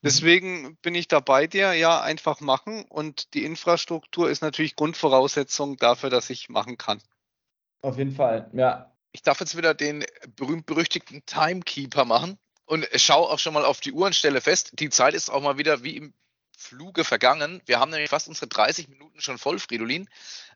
Deswegen 0.04 0.78
bin 0.78 0.96
ich 0.96 1.08
da 1.08 1.20
bei 1.20 1.48
dir, 1.48 1.74
ja, 1.74 2.02
einfach 2.02 2.40
machen. 2.40 2.86
Und 2.86 3.34
die 3.34 3.44
Infrastruktur 3.44 4.30
ist 4.30 4.42
natürlich 4.42 4.76
Grundvoraussetzung 4.76 5.78
dafür, 5.78 6.10
dass 6.10 6.30
ich 6.30 6.50
machen 6.50 6.78
kann. 6.78 7.02
Auf 7.82 7.98
jeden 7.98 8.16
Fall, 8.16 8.50
ja. 8.54 8.92
Ich 9.12 9.24
darf 9.24 9.40
jetzt 9.40 9.58
wieder 9.58 9.74
den 9.74 10.06
berühmt-berüchtigten 10.36 11.26
Timekeeper 11.26 12.06
machen 12.06 12.38
und 12.66 12.88
schau 12.96 13.28
auch 13.28 13.40
schon 13.40 13.54
mal 13.54 13.66
auf 13.66 13.80
die 13.80 13.94
Uhr 13.94 14.06
und 14.06 14.16
stelle 14.16 14.42
fest, 14.42 14.72
die 14.74 14.90
Zeit 14.90 15.14
ist 15.14 15.30
auch 15.30 15.42
mal 15.42 15.58
wieder 15.58 15.84
wie 15.84 15.98
im 15.98 16.14
Fluge 16.60 17.04
vergangen. 17.04 17.62
Wir 17.68 17.80
haben 17.80 17.92
nämlich 17.92 18.10
fast 18.10 18.28
unsere 18.28 18.48
30 18.48 18.90
Minuten 18.90 19.22
schon 19.22 19.38
voll, 19.38 19.60
Fridolin, 19.60 20.10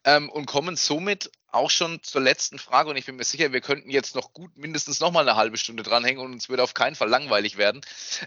ähm, 0.04 0.30
und 0.30 0.48
kommen 0.48 0.76
somit 0.76 1.32
auch 1.52 1.70
schon 1.70 2.02
zur 2.02 2.22
letzten 2.22 2.58
Frage. 2.58 2.90
Und 2.90 2.98
ich 2.98 3.06
bin 3.06 3.18
mir 3.18 3.24
sicher, 3.24 3.54
wir 3.54 3.62
könnten 3.62 3.92
jetzt 3.92 4.16
noch 4.16 4.34
gut 4.34 4.58
mindestens 4.58 5.00
noch 5.00 5.12
mal 5.12 5.22
eine 5.22 5.38
halbe 5.38 5.58
Stunde 5.58 5.84
dranhängen 5.84 6.24
und 6.24 6.34
uns 6.34 6.50
würde 6.50 6.64
auf 6.64 6.74
keinen 6.74 6.96
Fall 6.96 7.08
langweilig 7.08 7.58
werden. 7.58 7.82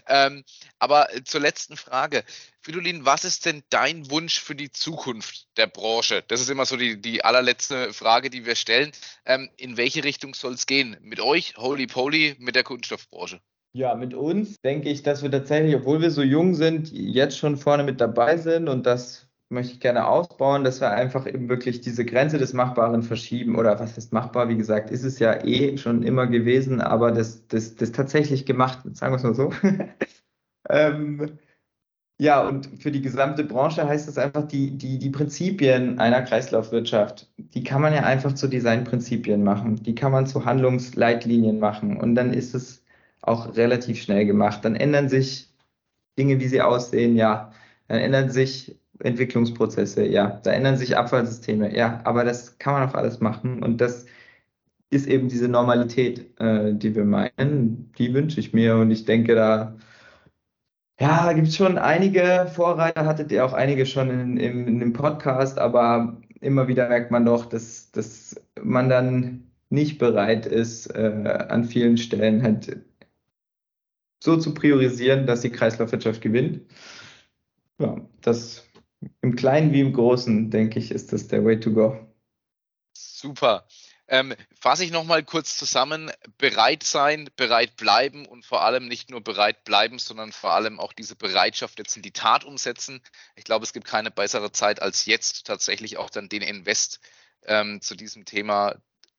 Ähm, 0.07 0.45
aber 0.79 1.09
zur 1.25 1.41
letzten 1.41 1.75
Frage. 1.75 2.23
Fridolin, 2.61 3.05
was 3.05 3.25
ist 3.25 3.45
denn 3.45 3.61
dein 3.69 4.09
Wunsch 4.09 4.39
für 4.39 4.55
die 4.55 4.71
Zukunft 4.71 5.47
der 5.57 5.67
Branche? 5.67 6.23
Das 6.29 6.39
ist 6.39 6.49
immer 6.49 6.65
so 6.65 6.77
die, 6.77 7.01
die 7.01 7.25
allerletzte 7.25 7.93
Frage, 7.93 8.29
die 8.29 8.45
wir 8.45 8.55
stellen. 8.55 8.93
Ähm, 9.25 9.49
in 9.57 9.75
welche 9.75 10.05
Richtung 10.05 10.33
soll 10.33 10.53
es 10.53 10.65
gehen? 10.65 10.95
Mit 11.01 11.19
euch, 11.19 11.57
Holy 11.57 11.87
Poly, 11.87 12.37
mit 12.39 12.55
der 12.55 12.63
Kunststoffbranche? 12.63 13.41
Ja, 13.75 13.93
mit 13.93 14.13
uns 14.13 14.61
denke 14.61 14.87
ich, 14.87 15.03
dass 15.03 15.21
wir 15.21 15.29
tatsächlich, 15.29 15.75
obwohl 15.75 15.99
wir 15.99 16.09
so 16.09 16.21
jung 16.21 16.53
sind, 16.53 16.93
jetzt 16.93 17.37
schon 17.37 17.57
vorne 17.57 17.83
mit 17.83 17.99
dabei 17.99 18.37
sind 18.37 18.69
und 18.69 18.85
das 18.85 19.27
möchte 19.49 19.73
ich 19.73 19.81
gerne 19.81 20.07
ausbauen, 20.07 20.63
dass 20.63 20.79
wir 20.79 20.91
einfach 20.91 21.27
eben 21.27 21.49
wirklich 21.49 21.81
diese 21.81 22.05
Grenze 22.05 22.37
des 22.37 22.53
Machbaren 22.53 23.03
verschieben 23.03 23.57
oder 23.57 23.77
was 23.77 23.97
ist 23.97 24.13
machbar, 24.13 24.47
wie 24.47 24.55
gesagt, 24.55 24.91
ist 24.91 25.03
es 25.03 25.19
ja 25.19 25.43
eh 25.43 25.77
schon 25.77 26.03
immer 26.03 26.25
gewesen, 26.25 26.79
aber 26.79 27.11
das, 27.11 27.47
das, 27.47 27.75
das 27.75 27.91
tatsächlich 27.91 28.45
gemacht, 28.45 28.79
sagen 28.93 29.11
wir 29.11 29.17
es 29.17 29.23
mal 29.23 29.35
so. 29.35 29.51
ähm, 30.69 31.37
ja, 32.17 32.47
und 32.47 32.81
für 32.81 32.93
die 32.93 33.01
gesamte 33.01 33.43
Branche 33.43 33.85
heißt 33.85 34.07
das 34.07 34.17
einfach, 34.17 34.47
die, 34.47 34.77
die, 34.77 34.99
die 34.99 35.09
Prinzipien 35.09 35.99
einer 35.99 36.21
Kreislaufwirtschaft, 36.21 37.29
die 37.37 37.65
kann 37.65 37.81
man 37.81 37.93
ja 37.93 38.03
einfach 38.03 38.35
zu 38.35 38.47
Designprinzipien 38.47 39.43
machen, 39.43 39.75
die 39.83 39.95
kann 39.95 40.13
man 40.13 40.27
zu 40.27 40.45
Handlungsleitlinien 40.45 41.59
machen. 41.59 41.97
Und 41.97 42.15
dann 42.15 42.31
ist 42.33 42.55
es 42.55 42.84
auch 43.27 43.55
relativ 43.55 44.01
schnell 44.01 44.25
gemacht. 44.25 44.63
Dann 44.63 44.75
ändern 44.75 45.09
sich 45.09 45.49
Dinge, 46.17 46.39
wie 46.39 46.47
sie 46.47 46.61
aussehen, 46.61 47.15
ja. 47.15 47.51
Dann 47.87 47.99
ändern 47.99 48.29
sich 48.29 48.77
Entwicklungsprozesse, 48.99 50.05
ja. 50.05 50.39
Da 50.43 50.51
ändern 50.51 50.77
sich 50.77 50.97
Abfallsysteme, 50.97 51.75
ja. 51.75 52.01
Aber 52.03 52.23
das 52.23 52.57
kann 52.59 52.73
man 52.73 52.89
auch 52.89 52.95
alles 52.95 53.19
machen 53.19 53.63
und 53.63 53.81
das 53.81 54.05
ist 54.91 55.07
eben 55.07 55.29
diese 55.29 55.47
Normalität, 55.49 56.39
äh, 56.39 56.73
die 56.73 56.95
wir 56.95 57.05
meinen. 57.05 57.91
Die 57.97 58.13
wünsche 58.13 58.39
ich 58.39 58.53
mir 58.53 58.77
und 58.77 58.91
ich 58.91 59.05
denke, 59.05 59.35
da 59.35 59.75
ja, 60.99 61.33
gibt 61.33 61.47
es 61.47 61.55
schon 61.57 61.77
einige 61.77 62.49
Vorreiter, 62.53 63.05
hattet 63.05 63.31
ihr 63.31 63.45
auch 63.45 63.53
einige 63.53 63.85
schon 63.85 64.09
in, 64.09 64.37
in, 64.37 64.67
in 64.67 64.79
dem 64.79 64.93
Podcast, 64.93 65.59
aber 65.59 66.21
immer 66.41 66.67
wieder 66.67 66.87
merkt 66.87 67.11
man 67.11 67.25
doch, 67.25 67.45
dass, 67.45 67.91
dass 67.91 68.35
man 68.61 68.89
dann 68.89 69.51
nicht 69.69 69.97
bereit 69.99 70.45
ist, 70.45 70.87
äh, 70.95 71.45
an 71.49 71.65
vielen 71.65 71.97
Stellen 71.97 72.43
halt 72.43 72.77
so 74.19 74.37
zu 74.37 74.53
priorisieren, 74.53 75.27
dass 75.27 75.41
die 75.41 75.51
Kreislaufwirtschaft 75.51 76.21
gewinnt. 76.21 76.61
Ja, 77.79 78.01
das 78.21 78.67
im 79.21 79.35
Kleinen 79.35 79.73
wie 79.73 79.81
im 79.81 79.93
Großen, 79.93 80.49
denke 80.49 80.79
ich, 80.79 80.91
ist 80.91 81.13
das 81.13 81.27
der 81.27 81.43
Way 81.45 81.59
to 81.59 81.71
go. 81.71 82.07
Super. 82.93 83.67
Ähm, 84.07 84.35
fasse 84.59 84.83
ich 84.83 84.91
nochmal 84.91 85.23
kurz 85.23 85.57
zusammen. 85.57 86.11
Bereit 86.37 86.83
sein, 86.83 87.29
bereit 87.35 87.75
bleiben 87.75 88.25
und 88.25 88.45
vor 88.45 88.61
allem 88.61 88.87
nicht 88.87 89.09
nur 89.09 89.21
bereit 89.21 89.63
bleiben, 89.63 89.97
sondern 89.97 90.31
vor 90.31 90.51
allem 90.51 90.79
auch 90.79 90.93
diese 90.93 91.15
Bereitschaft 91.15 91.79
jetzt 91.79 91.95
in 91.95 92.03
die 92.03 92.11
Tat 92.11 92.43
umsetzen. 92.43 93.01
Ich 93.35 93.45
glaube, 93.45 93.63
es 93.63 93.73
gibt 93.73 93.87
keine 93.87 94.11
bessere 94.11 94.51
Zeit 94.51 94.81
als 94.81 95.05
jetzt 95.05 95.47
tatsächlich 95.47 95.97
auch 95.97 96.11
dann 96.11 96.29
den 96.29 96.43
Invest 96.43 96.99
ähm, 97.45 97.81
zu 97.81 97.95
diesem 97.95 98.25
Thema 98.25 98.75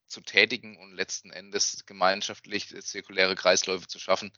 zu 0.07 0.21
tätigen 0.21 0.77
und 0.77 0.93
letzten 0.93 1.31
Endes 1.31 1.85
gemeinschaftlich 1.85 2.73
zirkuläre 2.81 3.35
Kreisläufe 3.35 3.87
zu 3.87 3.99
schaffen. 3.99 4.31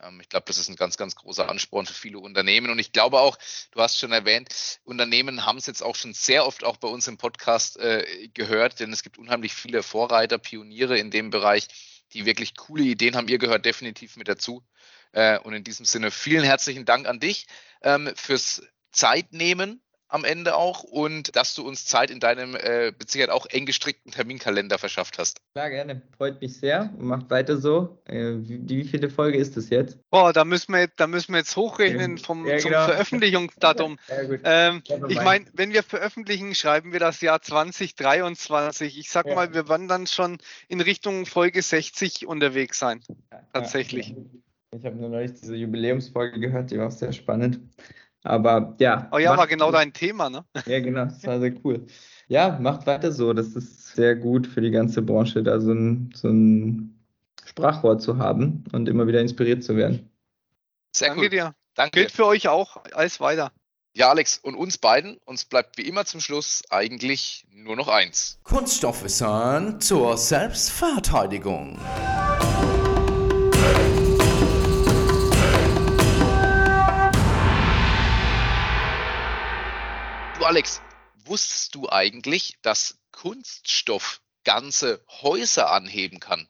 Ähm, 0.00 0.20
ich 0.20 0.28
glaube, 0.28 0.44
das 0.46 0.58
ist 0.58 0.68
ein 0.68 0.76
ganz, 0.76 0.96
ganz 0.96 1.14
großer 1.14 1.48
Ansporn 1.48 1.86
für 1.86 1.94
viele 1.94 2.18
Unternehmen. 2.18 2.70
Und 2.70 2.78
ich 2.78 2.92
glaube 2.92 3.20
auch, 3.20 3.38
du 3.70 3.80
hast 3.80 3.98
schon 3.98 4.12
erwähnt, 4.12 4.80
Unternehmen 4.84 5.46
haben 5.46 5.58
es 5.58 5.66
jetzt 5.66 5.82
auch 5.82 5.96
schon 5.96 6.14
sehr 6.14 6.46
oft 6.46 6.64
auch 6.64 6.76
bei 6.76 6.88
uns 6.88 7.06
im 7.08 7.18
Podcast 7.18 7.78
äh, 7.78 8.28
gehört, 8.34 8.80
denn 8.80 8.92
es 8.92 9.02
gibt 9.02 9.18
unheimlich 9.18 9.54
viele 9.54 9.82
Vorreiter, 9.82 10.38
Pioniere 10.38 10.98
in 10.98 11.10
dem 11.10 11.30
Bereich, 11.30 11.68
die 12.12 12.26
wirklich 12.26 12.56
coole 12.56 12.84
Ideen 12.84 13.16
haben. 13.16 13.28
Ihr 13.28 13.38
gehört 13.38 13.64
definitiv 13.64 14.16
mit 14.16 14.28
dazu. 14.28 14.64
Äh, 15.12 15.38
und 15.38 15.52
in 15.54 15.64
diesem 15.64 15.86
Sinne 15.86 16.10
vielen 16.10 16.44
herzlichen 16.44 16.84
Dank 16.84 17.06
an 17.06 17.20
dich 17.20 17.46
ähm, 17.82 18.10
fürs 18.16 18.62
Zeitnehmen 18.90 19.80
am 20.12 20.24
Ende 20.24 20.56
auch 20.56 20.82
und 20.82 21.34
dass 21.36 21.54
du 21.54 21.66
uns 21.66 21.86
Zeit 21.86 22.10
in 22.10 22.20
deinem 22.20 22.54
äh, 22.54 22.92
mit 22.98 23.10
Sicherheit 23.10 23.30
auch 23.30 23.46
eng 23.46 23.64
gestrickten 23.64 24.12
Terminkalender 24.12 24.76
verschafft 24.78 25.18
hast. 25.18 25.40
Klar, 25.54 25.70
gerne. 25.70 26.02
Freut 26.16 26.40
mich 26.42 26.58
sehr 26.58 26.92
und 26.98 27.06
macht 27.06 27.30
weiter 27.30 27.56
so. 27.56 27.98
Äh, 28.04 28.34
wie, 28.40 28.68
wie 28.68 28.84
viele 28.84 29.08
Folge 29.08 29.38
ist 29.38 29.56
das 29.56 29.70
jetzt? 29.70 29.98
Boah, 30.10 30.34
da 30.34 30.44
müssen 30.44 30.74
wir, 30.74 30.88
da 30.96 31.06
müssen 31.06 31.32
wir 31.32 31.38
jetzt 31.38 31.56
hochrechnen 31.56 32.18
vom, 32.18 32.46
ja, 32.46 32.58
genau. 32.58 32.62
zum 32.62 32.72
Veröffentlichungsdatum. 32.72 33.98
Ja, 34.08 34.68
ähm, 34.68 34.82
ich 35.08 35.22
meine, 35.22 35.46
wenn 35.52 35.72
wir 35.72 35.82
veröffentlichen, 35.82 36.54
schreiben 36.54 36.92
wir 36.92 37.00
das 37.00 37.20
Jahr 37.20 37.40
2023. 37.40 38.98
Ich 38.98 39.10
sag 39.10 39.26
ja. 39.26 39.34
mal, 39.34 39.54
wir 39.54 39.68
werden 39.68 39.88
dann 39.88 40.06
schon 40.06 40.38
in 40.68 40.80
Richtung 40.80 41.24
Folge 41.26 41.62
60 41.62 42.26
unterwegs 42.26 42.78
sein. 42.78 43.00
Tatsächlich. 43.52 44.14
Ich 44.76 44.84
habe 44.84 44.96
nur 44.96 45.08
neulich 45.08 45.32
diese 45.34 45.54
Jubiläumsfolge 45.54 46.40
gehört, 46.40 46.70
die 46.70 46.78
war 46.78 46.88
auch 46.88 46.92
sehr 46.92 47.12
spannend. 47.12 47.60
Aber 48.24 48.74
ja. 48.78 49.08
Oh 49.10 49.18
ja, 49.18 49.36
war 49.36 49.46
genau 49.46 49.66
gut. 49.66 49.74
dein 49.74 49.92
Thema, 49.92 50.30
ne? 50.30 50.44
Ja, 50.66 50.80
genau, 50.80 51.06
das 51.06 51.24
war 51.26 51.40
sehr 51.40 51.54
cool. 51.64 51.86
Ja, 52.28 52.58
macht 52.60 52.86
weiter 52.86 53.12
so. 53.12 53.32
Das 53.32 53.48
ist 53.48 53.94
sehr 53.94 54.14
gut 54.14 54.46
für 54.46 54.60
die 54.60 54.70
ganze 54.70 55.02
Branche, 55.02 55.42
da 55.42 55.60
so 55.60 55.72
ein, 55.72 56.12
so 56.14 56.28
ein 56.28 56.98
Sprachrohr 57.44 57.98
zu 57.98 58.18
haben 58.18 58.64
und 58.72 58.88
immer 58.88 59.06
wieder 59.06 59.20
inspiriert 59.20 59.64
zu 59.64 59.76
werden. 59.76 60.10
Sehr 60.92 61.08
Danke 61.08 61.24
gut. 61.24 61.32
dir. 61.32 61.54
Danke. 61.74 62.00
Gilt 62.00 62.12
für 62.12 62.26
euch 62.26 62.48
auch. 62.48 62.78
Alles 62.92 63.20
weiter. 63.20 63.50
Ja, 63.94 64.08
Alex, 64.08 64.38
und 64.38 64.54
uns 64.54 64.78
beiden, 64.78 65.18
uns 65.26 65.44
bleibt 65.44 65.76
wie 65.76 65.82
immer 65.82 66.06
zum 66.06 66.20
Schluss 66.20 66.62
eigentlich 66.70 67.46
nur 67.52 67.76
noch 67.76 67.88
eins. 67.88 68.38
Kunststoffwissern 68.42 69.80
zur 69.82 70.16
Selbstverteidigung. 70.16 71.78
Du 80.42 80.46
Alex, 80.46 80.82
wusstest 81.24 81.76
du 81.76 81.88
eigentlich, 81.88 82.58
dass 82.62 82.98
Kunststoff 83.12 84.20
ganze 84.42 85.00
Häuser 85.08 85.70
anheben 85.70 86.18
kann? 86.18 86.48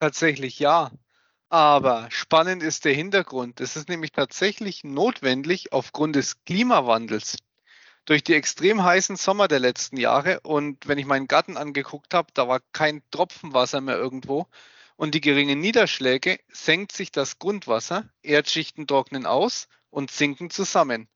Tatsächlich 0.00 0.58
ja. 0.58 0.90
Aber 1.48 2.10
spannend 2.10 2.62
ist 2.62 2.84
der 2.84 2.92
Hintergrund. 2.92 3.62
Es 3.62 3.76
ist 3.76 3.88
nämlich 3.88 4.12
tatsächlich 4.12 4.84
notwendig 4.84 5.72
aufgrund 5.72 6.14
des 6.14 6.44
Klimawandels. 6.44 7.38
Durch 8.04 8.22
die 8.22 8.34
extrem 8.34 8.84
heißen 8.84 9.16
Sommer 9.16 9.48
der 9.48 9.60
letzten 9.60 9.96
Jahre 9.96 10.40
und 10.40 10.86
wenn 10.86 10.98
ich 10.98 11.06
meinen 11.06 11.26
Garten 11.26 11.56
angeguckt 11.56 12.12
habe, 12.12 12.32
da 12.34 12.48
war 12.48 12.60
kein 12.72 13.02
Tropfen 13.10 13.54
Wasser 13.54 13.80
mehr 13.80 13.96
irgendwo 13.96 14.46
und 14.96 15.14
die 15.14 15.22
geringen 15.22 15.58
Niederschläge 15.58 16.38
senkt 16.52 16.92
sich 16.92 17.10
das 17.10 17.38
Grundwasser, 17.38 18.10
Erdschichten 18.22 18.86
trocknen 18.86 19.24
aus 19.24 19.68
und 19.88 20.10
sinken 20.10 20.50
zusammen. 20.50 21.08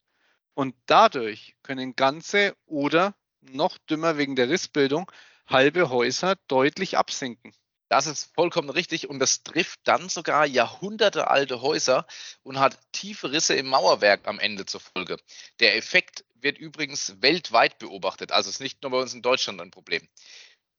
Und 0.59 0.75
dadurch 0.87 1.55
können 1.62 1.94
ganze 1.94 2.57
oder 2.66 3.14
noch 3.42 3.79
dümmer 3.79 4.18
wegen 4.18 4.35
der 4.35 4.49
Rissbildung 4.49 5.09
halbe 5.47 5.88
Häuser 5.88 6.35
deutlich 6.49 6.99
absinken. 6.99 7.55
Das 7.88 8.09
ist 8.09 8.35
vollkommen 8.35 8.68
richtig 8.68 9.09
und 9.09 9.21
das 9.21 9.44
trifft 9.44 9.79
dann 9.85 10.09
sogar 10.09 10.47
jahrhundertealte 10.47 11.62
Häuser 11.62 12.09
und 12.42 12.59
hat 12.59 12.77
tiefe 12.90 13.31
Risse 13.31 13.55
im 13.55 13.68
Mauerwerk 13.68 14.27
am 14.27 14.40
Ende 14.40 14.66
zur 14.66 14.81
Folge. 14.81 15.18
Der 15.61 15.77
Effekt 15.77 16.25
wird 16.35 16.59
übrigens 16.59 17.23
weltweit 17.23 17.79
beobachtet, 17.79 18.33
also 18.33 18.51
ist 18.51 18.61
nicht 18.61 18.83
nur 18.83 18.90
bei 18.90 18.99
uns 18.99 19.14
in 19.14 19.23
Deutschland 19.23 19.61
ein 19.61 19.71
Problem. 19.71 20.09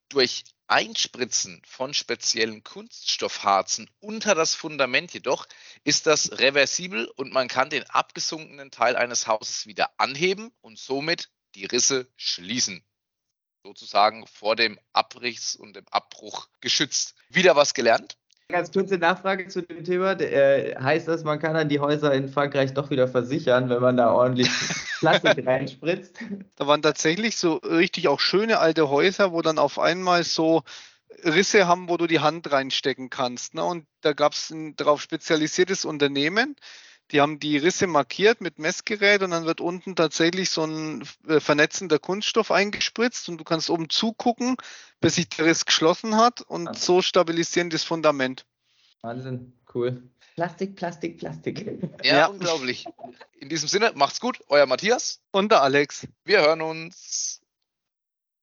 Durch 0.10 0.43
Einspritzen 0.69 1.63
von 1.65 1.95
speziellen 1.95 2.63
Kunststoffharzen 2.63 3.89
unter 4.00 4.36
das 4.36 4.54
Fundament 4.54 5.13
jedoch 5.13 5.48
ist 5.84 6.06
das 6.06 6.38
reversibel 6.38 7.08
und 7.15 7.34
man 7.34 7.48
kann 7.48 7.72
den 7.72 7.89
abgesunkenen 7.89 8.69
Teil 8.69 8.95
eines 8.95 9.26
Hauses 9.26 9.65
wieder 9.65 9.89
anheben 9.98 10.52
und 10.62 10.78
somit 10.78 11.32
die 11.56 11.65
Risse 11.65 12.08
schließen. 12.17 12.84
Sozusagen 13.63 14.28
vor 14.28 14.56
dem 14.56 14.80
Abriss 14.93 15.56
und 15.56 15.76
dem 15.76 15.88
Abbruch 15.88 16.48
geschützt. 16.62 17.15
Wieder 17.30 17.56
was 17.56 17.74
gelernt? 17.74 18.19
Ganz 18.52 18.72
kurze 18.72 18.98
Nachfrage 18.98 19.48
zu 19.48 19.62
dem 19.62 19.84
Thema. 19.84 20.20
Äh, 20.20 20.76
heißt 20.76 21.08
das, 21.08 21.24
man 21.24 21.38
kann 21.38 21.54
dann 21.54 21.70
die 21.70 21.80
Häuser 21.80 22.12
in 22.14 22.28
Frankreich 22.28 22.74
doch 22.74 22.90
wieder 22.90 23.08
versichern, 23.08 23.70
wenn 23.70 23.80
man 23.80 23.96
da 23.96 24.12
ordentlich 24.12 24.50
Plastik 25.00 25.46
reinspritzt? 25.46 26.18
Da 26.56 26.66
waren 26.66 26.82
tatsächlich 26.82 27.38
so 27.38 27.58
richtig 27.58 28.08
auch 28.08 28.20
schöne 28.20 28.58
alte 28.58 28.90
Häuser, 28.90 29.34
wo 29.34 29.44
dann 29.44 29.60
auf 29.60 29.78
einmal 29.78 30.24
so 30.24 30.64
Risse 31.24 31.68
haben, 31.68 31.90
wo 31.90 31.98
du 31.98 32.08
die 32.08 32.22
Hand 32.22 32.52
reinstecken 32.52 33.12
kannst. 33.12 33.54
Ne? 33.54 33.64
Und 33.64 33.86
da 34.02 34.14
gab 34.14 34.34
es 34.34 34.50
ein 34.50 34.76
darauf 34.76 35.00
spezialisiertes 35.00 35.86
Unternehmen, 35.86 36.56
die 37.12 37.22
haben 37.22 37.39
die 37.39 37.58
Risse 37.58 37.88
markiert 37.88 38.41
mit 38.41 38.60
Messgerät 38.60 39.24
und 39.24 39.32
dann 39.32 39.45
wird 39.45 39.62
unten 39.62 39.95
tatsächlich 39.95 40.50
so 40.50 40.63
ein 40.63 41.04
äh, 41.28 41.39
vernetzender 41.39 42.00
Kunststoff 42.00 42.52
eingespritzt 42.52 43.30
und 43.30 43.38
du 43.38 43.43
kannst 43.43 43.69
oben 43.69 43.89
zugucken, 43.89 44.58
bis 45.02 45.15
sich 45.15 45.30
der 45.30 45.45
Riss 45.45 45.65
geschlossen 45.65 46.17
hat 46.17 46.41
und 46.41 46.65
ja. 46.65 46.74
so 46.74 47.02
stabilisieren 47.02 47.69
das 47.69 47.84
Fundament. 47.84 48.45
Wahnsinn, 49.02 49.54
cool. 49.74 50.04
Plastik, 50.36 50.76
Plastik, 50.76 51.17
Plastik. 51.17 51.65
Ja, 52.04 52.17
ja, 52.17 52.26
unglaublich. 52.28 52.86
In 53.39 53.50
diesem 53.50 53.67
Sinne, 53.67 53.91
macht's 53.95 54.22
gut, 54.22 54.39
euer 54.48 54.65
Matthias. 54.65 55.19
Und 55.32 55.52
der 55.52 55.62
Alex. 55.63 56.08
Wir 56.24 56.41
hören 56.41 56.62
uns. 56.62 57.38